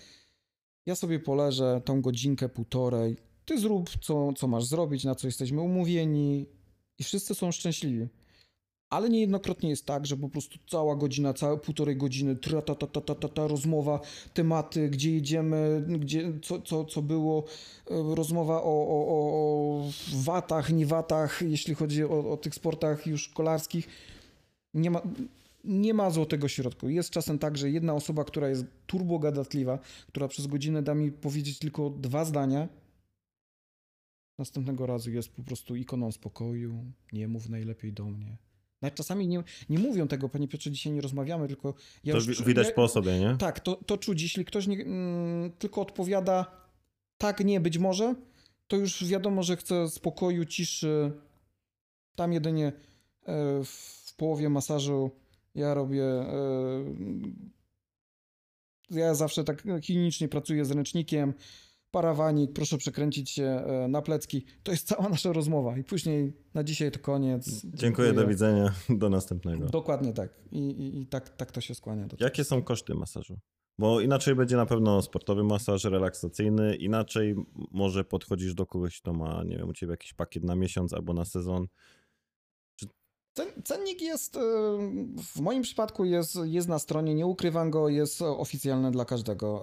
Ja 0.87 0.95
sobie 0.95 1.19
poleżę 1.19 1.81
tą 1.85 2.03
godzinkę, 2.03 2.49
półtorej. 2.49 3.17
Ty 3.45 3.59
zrób, 3.59 3.91
co, 4.01 4.33
co 4.33 4.49
masz 4.49 4.65
zrobić, 4.65 5.05
na 5.05 5.15
co 5.15 5.29
jesteśmy 5.29 5.61
umówieni 5.61 6.47
i 6.99 7.05
wszyscy 7.05 7.35
są 7.35 7.53
szczęśliwi. 7.53 8.09
Ale 8.91 9.09
niejednokrotnie 9.09 9.71
jest 9.71 9.87
tak, 9.87 10.07
że 10.07 10.17
po 10.17 10.29
prostu 10.29 10.59
cała 10.67 10.97
godzina, 10.97 11.35
całe 11.35 11.59
półtorej 11.59 11.97
godziny, 11.97 12.37
tra, 12.37 12.63
ta, 12.63 12.75
ta, 12.75 12.87
ta, 12.87 13.01
ta, 13.01 13.15
ta, 13.15 13.29
ta 13.29 13.47
rozmowa, 13.47 14.01
tematy, 14.35 14.89
gdzie 14.89 15.13
jedziemy, 15.15 15.85
gdzie, 15.99 16.33
co, 16.43 16.61
co, 16.61 16.85
co 16.85 17.03
było, 17.03 17.45
e, 17.91 18.15
rozmowa 18.15 18.63
o, 18.63 18.87
o, 18.89 19.07
o, 19.09 19.91
watach, 20.15 20.73
nie 20.73 20.87
watach, 20.87 21.43
jeśli 21.43 21.75
chodzi 21.75 22.05
o, 22.05 22.31
o 22.33 22.37
tych 22.37 22.55
sportach 22.55 23.07
już 23.07 23.29
kolarskich. 23.29 23.89
Nie 24.75 24.91
ma, 24.91 25.03
nie 25.65 25.95
ma 25.95 26.11
złotego 26.11 26.49
środku. 26.49 26.89
Jest 26.89 27.11
czasem 27.11 27.39
tak, 27.39 27.59
że 27.59 27.71
jedna 27.71 27.95
osoba, 27.95 28.25
która 28.25 28.49
jest 28.49 28.65
turbogadatliwa, 28.87 29.79
która 30.09 30.29
przez 30.29 30.47
godzinę 30.47 30.83
da 30.83 30.95
mi 30.95 31.13
powiedzieć 31.13 31.59
tylko 31.59 31.91
dwa 31.91 32.25
zdania, 32.25 32.69
następnego 34.39 34.87
razu 34.87 35.11
jest 35.11 35.29
po 35.29 35.43
prostu 35.43 35.77
ikoną 35.77 36.13
spokoju, 36.13 36.85
nie 37.13 37.29
mów 37.29 37.49
najlepiej 37.49 37.93
do 37.93 38.05
mnie. 38.05 38.50
Nawet 38.83 38.95
czasami 38.95 39.29
nie, 39.29 39.43
nie 39.69 39.79
mówią 39.79 40.09
tego, 40.09 40.29
panie 40.29 40.49
Piotrze, 40.49 40.71
dzisiaj 40.71 40.93
nie 40.93 41.01
rozmawiamy, 41.01 41.49
tylko 41.49 41.75
ja 42.05 42.15
to 42.15 42.19
już... 42.19 42.45
widać 42.45 42.67
ja, 42.67 42.73
po 42.73 42.89
sobie, 42.89 43.19
nie? 43.19 43.37
Tak, 43.39 43.61
to, 43.61 43.77
to 43.77 43.99
czuć. 43.99 44.23
Jeśli 44.23 44.45
ktoś 44.45 44.67
nie, 44.67 44.85
mm, 44.85 45.53
tylko 45.53 45.81
odpowiada 45.81 46.47
tak, 47.19 47.45
nie, 47.45 47.61
być 47.61 47.79
może, 47.79 48.15
to 48.69 48.77
już 48.77 49.05
wiadomo, 49.05 49.43
że 49.43 49.57
chce 49.57 49.89
spokoju, 49.89 50.45
ciszy. 50.45 51.13
Tam 52.17 52.33
jedynie 52.33 52.67
e, 52.67 52.73
w 53.65 54.15
połowie 54.17 54.49
masażu 54.49 55.11
ja 55.55 55.75
robię. 55.75 56.05
E, 56.05 56.85
ja 58.91 59.15
zawsze 59.15 59.45
tak 59.45 59.63
klinicznie 59.83 60.29
pracuję 60.29 60.65
z 60.65 60.71
ręcznikiem. 60.71 61.35
Parawanik, 61.91 62.53
proszę 62.53 62.79
przekręcić 62.79 63.31
się 63.31 63.45
e, 63.45 63.89
na 63.89 64.03
plecki. 64.03 64.45
To 64.63 64.73
jest 64.73 64.87
cała 64.87 65.09
nasza 65.09 65.33
rozmowa. 65.33 65.79
I 65.79 65.85
później 65.85 66.33
na 66.55 66.65
dzisiaj 66.65 66.91
to 66.91 66.99
koniec. 66.99 67.67
Dziękuję, 67.75 68.13
do 68.13 68.27
widzenia, 68.27 68.73
do 68.89 69.11
następnego. 69.11 69.67
Dokładnie 69.67 70.13
tak. 70.13 70.35
I, 70.53 70.59
i, 70.59 71.01
i 71.01 71.07
tak, 71.07 71.37
tak 71.37 71.53
to 71.53 71.61
się 71.61 71.75
skłania. 71.75 72.07
Do 72.07 72.17
Jakie 72.21 72.45
są 72.45 72.63
koszty 72.63 72.95
masażu? 72.95 73.39
Bo 73.79 74.01
inaczej 74.01 74.35
będzie 74.35 74.57
na 74.57 74.67
pewno 74.67 75.03
sportowy 75.03 75.45
masaż 75.45 75.85
relaksacyjny, 75.85 76.77
inaczej 76.77 77.35
może 77.71 78.05
podchodzisz 78.05 78.55
do 78.55 78.67
kogoś, 78.67 79.01
kto 79.01 79.13
ma, 79.13 79.45
nie 79.45 79.57
wiem, 79.57 79.69
u 79.69 79.73
ciebie 79.73 79.91
jakiś 79.91 80.15
pakiet 80.15 80.45
na 80.45 80.57
miesiąc 80.57 80.95
albo 80.95 81.13
na 81.13 81.25
sezon. 81.25 81.67
Cen, 83.41 83.63
cennik 83.65 84.03
jest, 84.03 84.37
e, 84.37 84.41
w 85.35 85.41
moim 85.41 85.63
przypadku 85.63 86.05
jest, 86.05 86.39
jest 86.45 86.69
na 86.69 86.79
stronie, 86.79 87.15
nie 87.15 87.27
ukrywam 87.27 87.71
go, 87.71 87.89
jest 87.89 88.23
oficjalny 88.23 88.91
dla 88.91 89.05
każdego. 89.05 89.63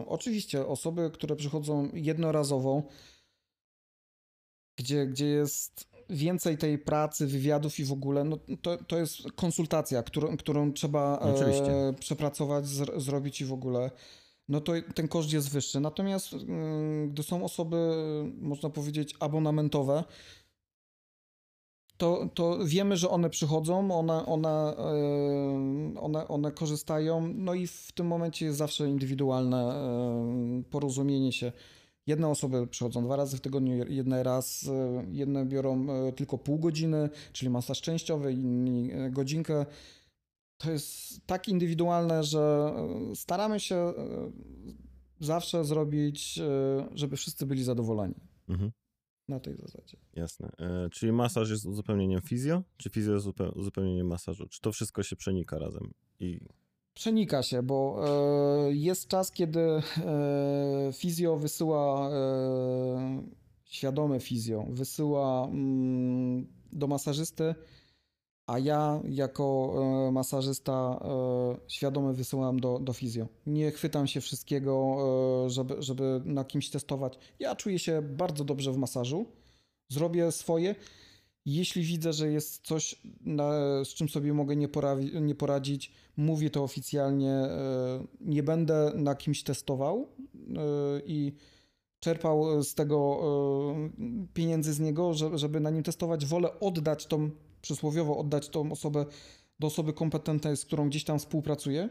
E, 0.00 0.06
Oczywiście 0.06 0.66
osoby, 0.66 1.10
które 1.14 1.36
przychodzą 1.36 1.88
jednorazowo, 1.94 2.82
gdzie, 4.78 5.06
gdzie 5.06 5.26
jest 5.26 5.88
więcej 6.10 6.58
tej 6.58 6.78
pracy, 6.78 7.26
wywiadów 7.26 7.78
i 7.80 7.84
w 7.84 7.92
ogóle, 7.92 8.24
no 8.24 8.38
to, 8.62 8.76
to 8.76 8.98
jest 8.98 9.32
konsultacja, 9.36 10.02
którą, 10.02 10.36
którą 10.36 10.72
trzeba 10.72 11.18
e, 11.18 11.92
przepracować, 11.92 12.64
zr- 12.64 13.00
zrobić 13.00 13.40
i 13.40 13.44
w 13.44 13.52
ogóle. 13.52 13.90
No 14.48 14.60
to 14.60 14.72
ten 14.94 15.08
koszt 15.08 15.32
jest 15.32 15.50
wyższy. 15.50 15.80
Natomiast 15.80 16.32
mm, 16.32 17.10
gdy 17.10 17.22
są 17.22 17.44
osoby, 17.44 17.76
można 18.40 18.70
powiedzieć, 18.70 19.14
abonamentowe, 19.20 20.04
to, 21.98 22.28
to 22.34 22.58
wiemy, 22.64 22.96
że 22.96 23.10
one 23.10 23.30
przychodzą, 23.30 23.90
one, 23.90 24.26
one, 24.26 24.76
one, 26.00 26.28
one 26.28 26.52
korzystają, 26.52 27.32
no 27.34 27.54
i 27.54 27.66
w 27.66 27.92
tym 27.92 28.06
momencie 28.06 28.46
jest 28.46 28.58
zawsze 28.58 28.88
indywidualne 28.88 29.56
e, 29.56 30.62
porozumienie 30.70 31.32
się. 31.32 31.52
Jedne 32.06 32.28
osoby 32.28 32.66
przychodzą 32.66 33.04
dwa 33.04 33.16
razy 33.16 33.36
w 33.36 33.40
tygodniu, 33.40 33.84
jedne 33.88 34.22
raz, 34.22 34.68
e, 34.68 35.06
jedne 35.12 35.46
biorą 35.46 35.86
e, 35.90 36.12
tylko 36.12 36.38
pół 36.38 36.58
godziny, 36.58 37.10
czyli 37.32 37.50
masaż 37.50 37.80
częściowy, 37.80 38.32
inni 38.32 38.90
godzinkę. 39.10 39.66
To 40.58 40.70
jest 40.70 41.26
tak 41.26 41.48
indywidualne, 41.48 42.24
że 42.24 42.72
staramy 43.14 43.60
się 43.60 43.92
zawsze 45.20 45.64
zrobić, 45.64 46.40
żeby 46.94 47.16
wszyscy 47.16 47.46
byli 47.46 47.64
zadowoleni 47.64 48.14
Mhm, 48.48 48.70
na 49.28 49.40
tej 49.40 49.56
zasadzie. 49.56 49.96
jasne. 50.14 50.50
E, 50.58 50.88
czyli 50.90 51.12
masaż 51.12 51.50
jest 51.50 51.66
uzupełnieniem 51.66 52.20
fizjo, 52.20 52.62
czy 52.76 52.90
fizjo 52.90 53.14
jest 53.14 53.26
uzupe- 53.26 53.52
uzupełnieniem 53.58 54.06
masażu? 54.06 54.48
Czy 54.48 54.60
to 54.60 54.72
wszystko 54.72 55.02
się 55.02 55.16
przenika 55.16 55.58
razem? 55.58 55.90
I 56.20 56.40
Przenika 56.94 57.42
się, 57.42 57.62
bo 57.62 58.04
e, 58.68 58.72
jest 58.74 59.08
czas, 59.08 59.32
kiedy 59.32 59.60
e, 59.60 59.82
fizjo 60.92 61.36
wysyła, 61.36 62.10
e, 62.10 63.22
świadome 63.64 64.20
fizjo 64.20 64.66
wysyła 64.70 65.46
mm, 65.46 66.46
do 66.72 66.86
masażysty, 66.86 67.54
a 68.48 68.58
ja 68.58 69.00
jako 69.08 69.74
e, 70.08 70.12
masażysta 70.12 71.00
e, 71.04 71.56
świadomy 71.68 72.12
wysyłam 72.14 72.60
do, 72.60 72.78
do 72.78 72.92
fizjo. 72.92 73.28
Nie 73.46 73.70
chwytam 73.70 74.06
się 74.06 74.20
wszystkiego, 74.20 74.96
e, 75.46 75.50
żeby, 75.50 75.76
żeby 75.82 76.22
na 76.24 76.44
kimś 76.44 76.70
testować. 76.70 77.18
Ja 77.38 77.56
czuję 77.56 77.78
się 77.78 78.02
bardzo 78.02 78.44
dobrze 78.44 78.72
w 78.72 78.76
masażu, 78.76 79.26
zrobię 79.88 80.32
swoje. 80.32 80.74
Jeśli 81.46 81.82
widzę, 81.82 82.12
że 82.12 82.28
jest 82.32 82.66
coś, 82.66 83.02
z 83.84 83.88
czym 83.88 84.08
sobie 84.08 84.32
mogę 84.32 84.56
nie, 84.56 84.68
porawi, 84.68 85.20
nie 85.20 85.34
poradzić, 85.34 85.92
mówię 86.16 86.50
to 86.50 86.62
oficjalnie. 86.62 87.48
Nie 88.20 88.42
będę 88.42 88.92
na 88.94 89.14
kimś 89.14 89.42
testował 89.42 90.08
i 91.06 91.32
czerpał 92.00 92.62
z 92.62 92.74
tego 92.74 93.20
pieniędzy 94.34 94.72
z 94.72 94.80
niego, 94.80 95.14
że- 95.14 95.38
żeby 95.38 95.60
na 95.60 95.70
nim 95.70 95.82
testować. 95.82 96.26
Wolę 96.26 96.60
oddać 96.60 97.06
tą, 97.06 97.30
przysłowiowo 97.62 98.18
oddać 98.18 98.48
tą 98.48 98.72
osobę 98.72 99.06
do 99.58 99.66
osoby 99.66 99.92
kompetentnej, 99.92 100.56
z 100.56 100.64
którą 100.64 100.88
gdzieś 100.88 101.04
tam 101.04 101.18
współpracuję. 101.18 101.88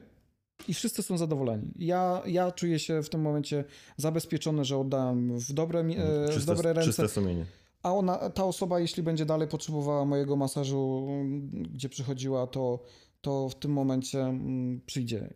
I 0.67 0.73
wszyscy 0.73 1.03
są 1.03 1.17
zadowoleni. 1.17 1.71
Ja, 1.75 2.21
ja 2.25 2.51
czuję 2.51 2.79
się 2.79 3.03
w 3.03 3.09
tym 3.09 3.21
momencie 3.21 3.63
zabezpieczony, 3.97 4.65
że 4.65 4.77
oddałem 4.77 5.39
w 5.39 5.53
dobre, 5.53 5.79
e, 5.79 6.27
w 6.27 6.33
czyste, 6.33 6.55
dobre 6.55 6.73
ręce. 6.73 6.87
czyste 6.87 7.09
sumienie. 7.09 7.45
A 7.83 7.93
ona, 7.93 8.29
ta 8.29 8.43
osoba, 8.43 8.79
jeśli 8.79 9.03
będzie 9.03 9.25
dalej 9.25 9.47
potrzebowała 9.47 10.05
mojego 10.05 10.35
masażu, 10.35 11.07
mm, 11.09 11.49
gdzie 11.63 11.89
przychodziła, 11.89 12.47
to, 12.47 12.83
to 13.21 13.49
w 13.49 13.55
tym 13.55 13.71
momencie 13.71 14.21
mm, 14.21 14.81
przyjdzie. 14.85 15.33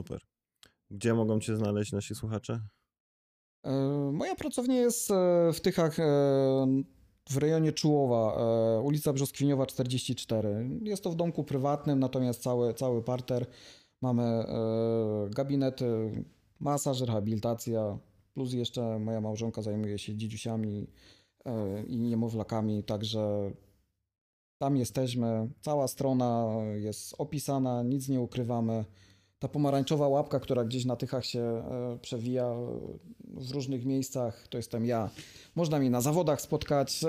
Super. 0.00 0.20
Gdzie 0.90 1.14
mogą 1.14 1.40
cię 1.40 1.56
znaleźć 1.56 1.92
nasi 1.92 2.14
słuchacze? 2.14 2.60
E, 3.64 3.72
Moja 4.12 4.34
pracownia 4.34 4.74
jest 4.74 5.10
e, 5.10 5.14
w 5.52 5.60
Tychach, 5.60 5.96
w 7.30 7.36
rejonie 7.36 7.72
Czułowa, 7.72 8.36
e, 8.36 8.80
ulica 8.80 9.12
Brzoskwiniowa 9.12 9.66
44. 9.66 10.70
Jest 10.82 11.02
to 11.02 11.10
w 11.10 11.16
domku 11.16 11.44
prywatnym, 11.44 11.98
natomiast 11.98 12.42
cały, 12.42 12.74
cały 12.74 13.02
parter. 13.02 13.46
Mamy 14.02 14.22
e, 14.22 14.46
gabinety, 15.30 15.86
masaż, 16.60 17.00
rehabilitacja, 17.00 17.98
plus 18.34 18.52
jeszcze 18.52 18.98
moja 18.98 19.20
małżonka 19.20 19.62
zajmuje 19.62 19.98
się 19.98 20.16
dzidziusiami 20.16 20.86
e, 21.44 21.82
i 21.82 21.98
niemowlakami, 21.98 22.84
także 22.84 23.52
tam 24.58 24.76
jesteśmy. 24.76 25.48
Cała 25.60 25.88
strona 25.88 26.46
jest 26.74 27.14
opisana, 27.18 27.82
nic 27.82 28.08
nie 28.08 28.20
ukrywamy. 28.20 28.84
Ta 29.38 29.48
pomarańczowa 29.48 30.08
łapka, 30.08 30.40
która 30.40 30.64
gdzieś 30.64 30.84
na 30.84 30.96
tychach 30.96 31.24
się 31.24 31.40
e, 31.40 31.98
przewija 32.02 32.44
e, 32.44 32.56
w 33.24 33.50
różnych 33.50 33.84
miejscach, 33.84 34.48
to 34.48 34.56
jestem 34.58 34.84
ja. 34.86 35.10
Można 35.56 35.78
mnie 35.78 35.90
na 35.90 36.00
zawodach 36.00 36.40
spotkać, 36.40 37.04
e, 37.04 37.08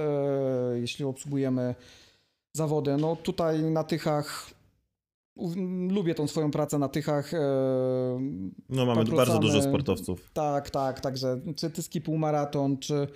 jeśli 0.80 1.06
obsługujemy 1.06 1.76
zawody. 2.54 2.98
No 2.98 3.16
tutaj 3.16 3.64
na 3.64 3.84
tychach 3.84 4.50
lubię 5.90 6.16
tą 6.16 6.28
swoją 6.28 6.52
pracę 6.52 6.80
na 6.80 6.90
tychach. 6.90 7.32
No 8.70 8.86
mamy 8.86 9.02
Powracamy- 9.02 9.16
bardzo 9.16 9.40
dużo 9.40 9.62
sportowców. 9.62 10.32
tak, 10.34 10.70
tak, 10.70 11.00
także 11.00 11.40
czy 11.56 11.70
tyski 11.70 12.02
półmaraton, 12.02 12.78
czy, 12.78 13.08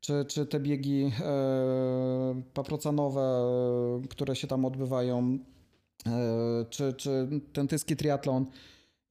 czy, 0.00 0.24
czy 0.24 0.46
te 0.46 0.60
biegi 0.60 1.12
paprocanowe, 2.54 3.42
które 4.10 4.36
się 4.36 4.46
tam 4.46 4.64
odbywają, 4.64 5.38
czy, 6.70 6.92
czy 6.92 7.28
ten 7.52 7.68
tyski 7.68 7.96
triatlon. 7.96 8.46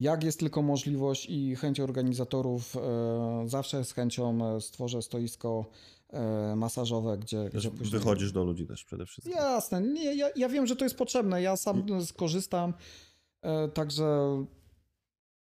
Jak 0.00 0.24
jest 0.24 0.38
tylko 0.38 0.62
możliwość 0.62 1.26
i 1.30 1.56
chęć 1.56 1.80
organizatorów, 1.80 2.76
e, 2.76 3.48
zawsze 3.48 3.84
z 3.84 3.92
chęcią 3.92 4.54
e, 4.56 4.60
stworzę 4.60 5.02
stoisko 5.02 5.64
e, 6.08 6.56
masażowe, 6.56 7.18
gdzie, 7.18 7.50
gdzie 7.54 7.70
później... 7.70 7.90
wychodzisz 7.90 8.32
do 8.32 8.44
ludzi 8.44 8.66
też 8.66 8.84
przede 8.84 9.06
wszystkim. 9.06 9.36
Jasne, 9.36 9.80
nie, 9.80 10.14
ja, 10.14 10.28
ja 10.36 10.48
wiem, 10.48 10.66
że 10.66 10.76
to 10.76 10.84
jest 10.84 10.96
potrzebne, 10.96 11.42
ja 11.42 11.56
sam 11.56 12.04
skorzystam, 12.06 12.74
e, 13.42 13.68
także 13.68 14.06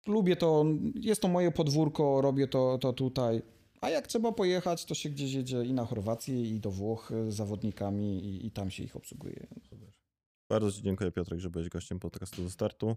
lubię 0.07 0.35
to, 0.35 0.65
jest 0.95 1.21
to 1.21 1.27
moje 1.27 1.51
podwórko, 1.51 2.21
robię 2.21 2.47
to, 2.47 2.77
to 2.77 2.93
tutaj, 2.93 3.41
a 3.81 3.89
jak 3.89 4.07
trzeba 4.07 4.31
pojechać, 4.31 4.85
to 4.85 4.95
się 4.95 5.09
gdzieś 5.09 5.33
jedzie 5.33 5.63
i 5.63 5.73
na 5.73 5.85
Chorwację, 5.85 6.41
i 6.41 6.59
do 6.59 6.71
Włoch 6.71 7.11
e, 7.11 7.31
z 7.31 7.35
zawodnikami 7.35 8.25
i, 8.25 8.45
i 8.45 8.51
tam 8.51 8.71
się 8.71 8.83
ich 8.83 8.95
obsługuje. 8.95 9.47
Bardzo 10.49 10.71
Ci 10.71 10.81
dziękuję, 10.81 11.11
Piotrek, 11.11 11.39
że 11.39 11.49
byłeś 11.49 11.69
gościem 11.69 11.99
podcastu 11.99 12.43
do 12.43 12.49
startu. 12.49 12.95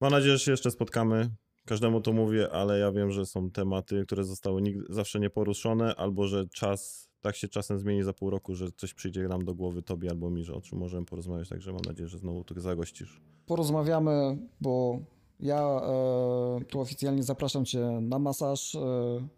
Mam 0.00 0.10
nadzieję, 0.10 0.32
że 0.32 0.44
się 0.44 0.50
jeszcze 0.50 0.70
spotkamy. 0.70 1.30
Każdemu 1.66 2.00
to 2.00 2.12
mówię, 2.12 2.50
ale 2.50 2.78
ja 2.78 2.92
wiem, 2.92 3.10
że 3.10 3.26
są 3.26 3.50
tematy, 3.50 4.04
które 4.06 4.24
zostały 4.24 4.62
nigdy, 4.62 4.84
zawsze 4.90 5.20
nieporuszone, 5.20 5.94
albo 5.96 6.26
że 6.26 6.48
czas, 6.48 7.08
tak 7.20 7.36
się 7.36 7.48
czasem 7.48 7.78
zmieni 7.78 8.02
za 8.02 8.12
pół 8.12 8.30
roku, 8.30 8.54
że 8.54 8.72
coś 8.76 8.94
przyjdzie 8.94 9.28
nam 9.28 9.44
do 9.44 9.54
głowy 9.54 9.82
Tobie 9.82 10.10
albo 10.10 10.30
mi, 10.30 10.44
że 10.44 10.54
o 10.54 10.60
czym 10.60 10.78
możemy 10.78 11.06
porozmawiać, 11.06 11.48
także 11.48 11.72
mam 11.72 11.82
nadzieję, 11.86 12.08
że 12.08 12.18
znowu 12.18 12.44
tu 12.44 12.60
zagościsz. 12.60 13.20
Porozmawiamy, 13.46 14.38
bo 14.60 14.98
ja 15.40 15.60
e, 15.60 16.64
tu 16.68 16.80
oficjalnie 16.80 17.22
zapraszam 17.22 17.64
Cię 17.64 17.80
na 18.00 18.18
masaż. 18.18 18.74
E, 18.74 19.28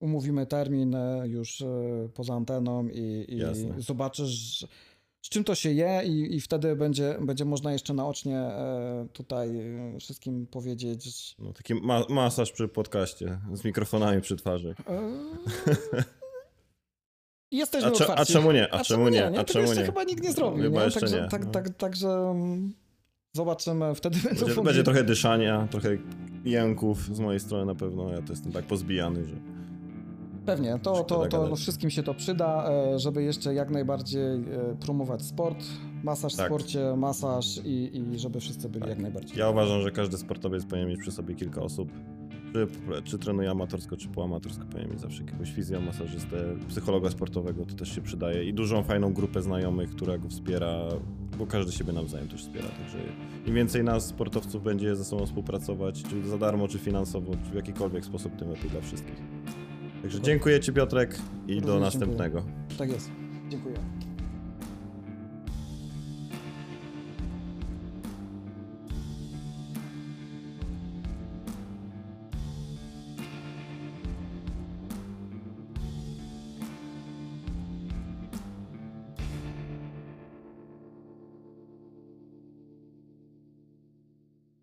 umówimy 0.00 0.46
termin 0.46 0.94
e, 0.94 1.28
już 1.28 1.62
e, 1.62 1.66
poza 2.14 2.34
anteną 2.34 2.88
i, 2.88 3.26
i 3.78 3.82
zobaczysz, 3.82 4.66
z 5.26 5.28
czym 5.28 5.44
to 5.44 5.54
się 5.54 5.72
je, 5.72 6.02
i, 6.04 6.36
i 6.36 6.40
wtedy 6.40 6.76
będzie, 6.76 7.16
będzie 7.20 7.44
można 7.44 7.72
jeszcze 7.72 7.94
naocznie 7.94 8.38
e, 8.38 9.06
tutaj 9.12 9.60
e, 9.94 9.98
wszystkim 10.00 10.46
powiedzieć. 10.46 11.34
No, 11.38 11.52
taki 11.52 11.74
ma 11.74 12.02
masaż 12.08 12.52
przy 12.52 12.68
podcaście 12.68 13.38
z 13.54 13.64
mikrofonami 13.64 14.20
przy 14.20 14.36
twarzy. 14.36 14.74
E, 14.88 15.00
jesteśmy 17.50 17.88
A, 17.88 17.92
cze- 17.92 18.14
a 18.14 18.24
czemu 18.24 18.52
nie? 18.52 18.74
A, 18.74 18.84
czemu 18.84 19.08
nie? 19.08 19.30
nie? 19.30 19.40
A 19.40 19.44
czemu 19.44 19.64
jeszcze 19.64 19.80
nie? 19.80 19.86
chyba 19.86 20.04
nikt 20.04 20.22
nie 20.22 20.32
zrobił. 20.32 20.62
Chyba 20.62 20.78
nie? 20.78 20.84
jeszcze 20.84 21.00
Także, 21.00 21.22
nie, 21.22 21.28
tak, 21.28 21.44
no. 21.44 21.50
tak, 21.50 21.76
także 21.76 22.08
mm, 22.08 22.74
zobaczymy. 23.32 23.94
Wtedy 23.94 24.18
Będzie, 24.24 24.44
mogli- 24.44 24.64
będzie 24.64 24.82
trochę 24.82 25.04
dyszania, 25.04 25.68
trochę 25.70 25.88
jęków 26.44 27.16
z 27.16 27.20
mojej 27.20 27.40
strony 27.40 27.66
na 27.66 27.74
pewno. 27.74 28.10
Ja 28.10 28.22
to 28.22 28.32
jestem 28.32 28.52
tak 28.52 28.64
pozbijany, 28.64 29.24
że 29.24 29.55
Pewnie, 30.46 30.78
to, 30.82 31.04
to, 31.04 31.26
to 31.26 31.56
wszystkim 31.56 31.90
się 31.90 32.02
to 32.02 32.14
przyda, 32.14 32.70
e, 32.70 32.98
żeby 32.98 33.22
jeszcze 33.22 33.54
jak 33.54 33.70
najbardziej 33.70 34.22
e, 34.34 34.40
promować 34.80 35.22
sport, 35.22 35.64
masaż 36.04 36.34
w 36.34 36.36
Tak. 36.36 36.46
sporcie, 36.46 36.96
masaż 36.96 37.60
i, 37.64 37.90
i 38.14 38.18
żeby 38.18 38.40
wszyscy 38.40 38.68
byli 38.68 38.80
Tak. 38.80 38.90
jak 38.90 38.98
najbardziej. 38.98 39.38
Ja 39.38 39.50
uważam, 39.50 39.82
że 39.82 39.90
każdy 39.90 40.18
sportowiec 40.18 40.64
powinien 40.64 40.88
mieć 40.88 41.00
przy 41.00 41.10
sobie 41.12 41.34
kilka 41.34 41.60
osób. 41.62 41.88
Czy, 42.52 42.68
czy 43.04 43.18
trenuje 43.18 43.50
amatorsko, 43.50 43.96
czy 43.96 44.08
półamatorsko, 44.08 44.64
powinien 44.64 44.90
mieć 44.90 45.00
zawsze 45.00 45.24
jakiegoś 45.24 45.52
fizjomasażystę, 45.52 46.36
psychologa 46.68 47.10
sportowego, 47.10 47.66
to 47.66 47.74
też 47.74 47.94
się 47.94 48.00
przydaje. 48.00 48.44
I 48.44 48.54
dużą, 48.54 48.82
fajną 48.82 49.12
grupę 49.12 49.42
znajomych, 49.42 49.90
która 49.90 50.18
go 50.18 50.28
wspiera, 50.28 50.82
bo 51.38 51.46
każdy 51.46 51.72
siebie 51.72 51.92
nawzajem 51.92 52.28
też 52.28 52.40
wspiera. 52.42 52.68
Także 52.68 52.98
im 53.46 53.54
więcej 53.54 53.84
nas, 53.84 54.06
sportowców, 54.06 54.62
będzie 54.62 54.96
ze 54.96 55.04
sobą 55.04 55.26
współpracować, 55.26 56.02
czy 56.02 56.28
za 56.28 56.38
darmo, 56.38 56.68
czy 56.68 56.78
finansowo, 56.78 57.32
czy 57.44 57.50
w 57.50 57.54
jakikolwiek 57.54 58.04
sposób, 58.04 58.36
tym 58.36 58.50
lepiej 58.50 58.70
dla 58.70 58.80
wszystkich. 58.80 59.22
Także 60.06 60.20
dziękuję 60.20 60.60
Ci, 60.60 60.72
Piotrek, 60.72 61.10
i 61.14 61.16
do 61.16 61.20
Również 61.52 61.62
dziękuję. 61.64 61.80
następnego. 61.80 62.42
Tak 62.78 62.90
jest. 62.90 63.10
Dziękuję. 63.48 63.74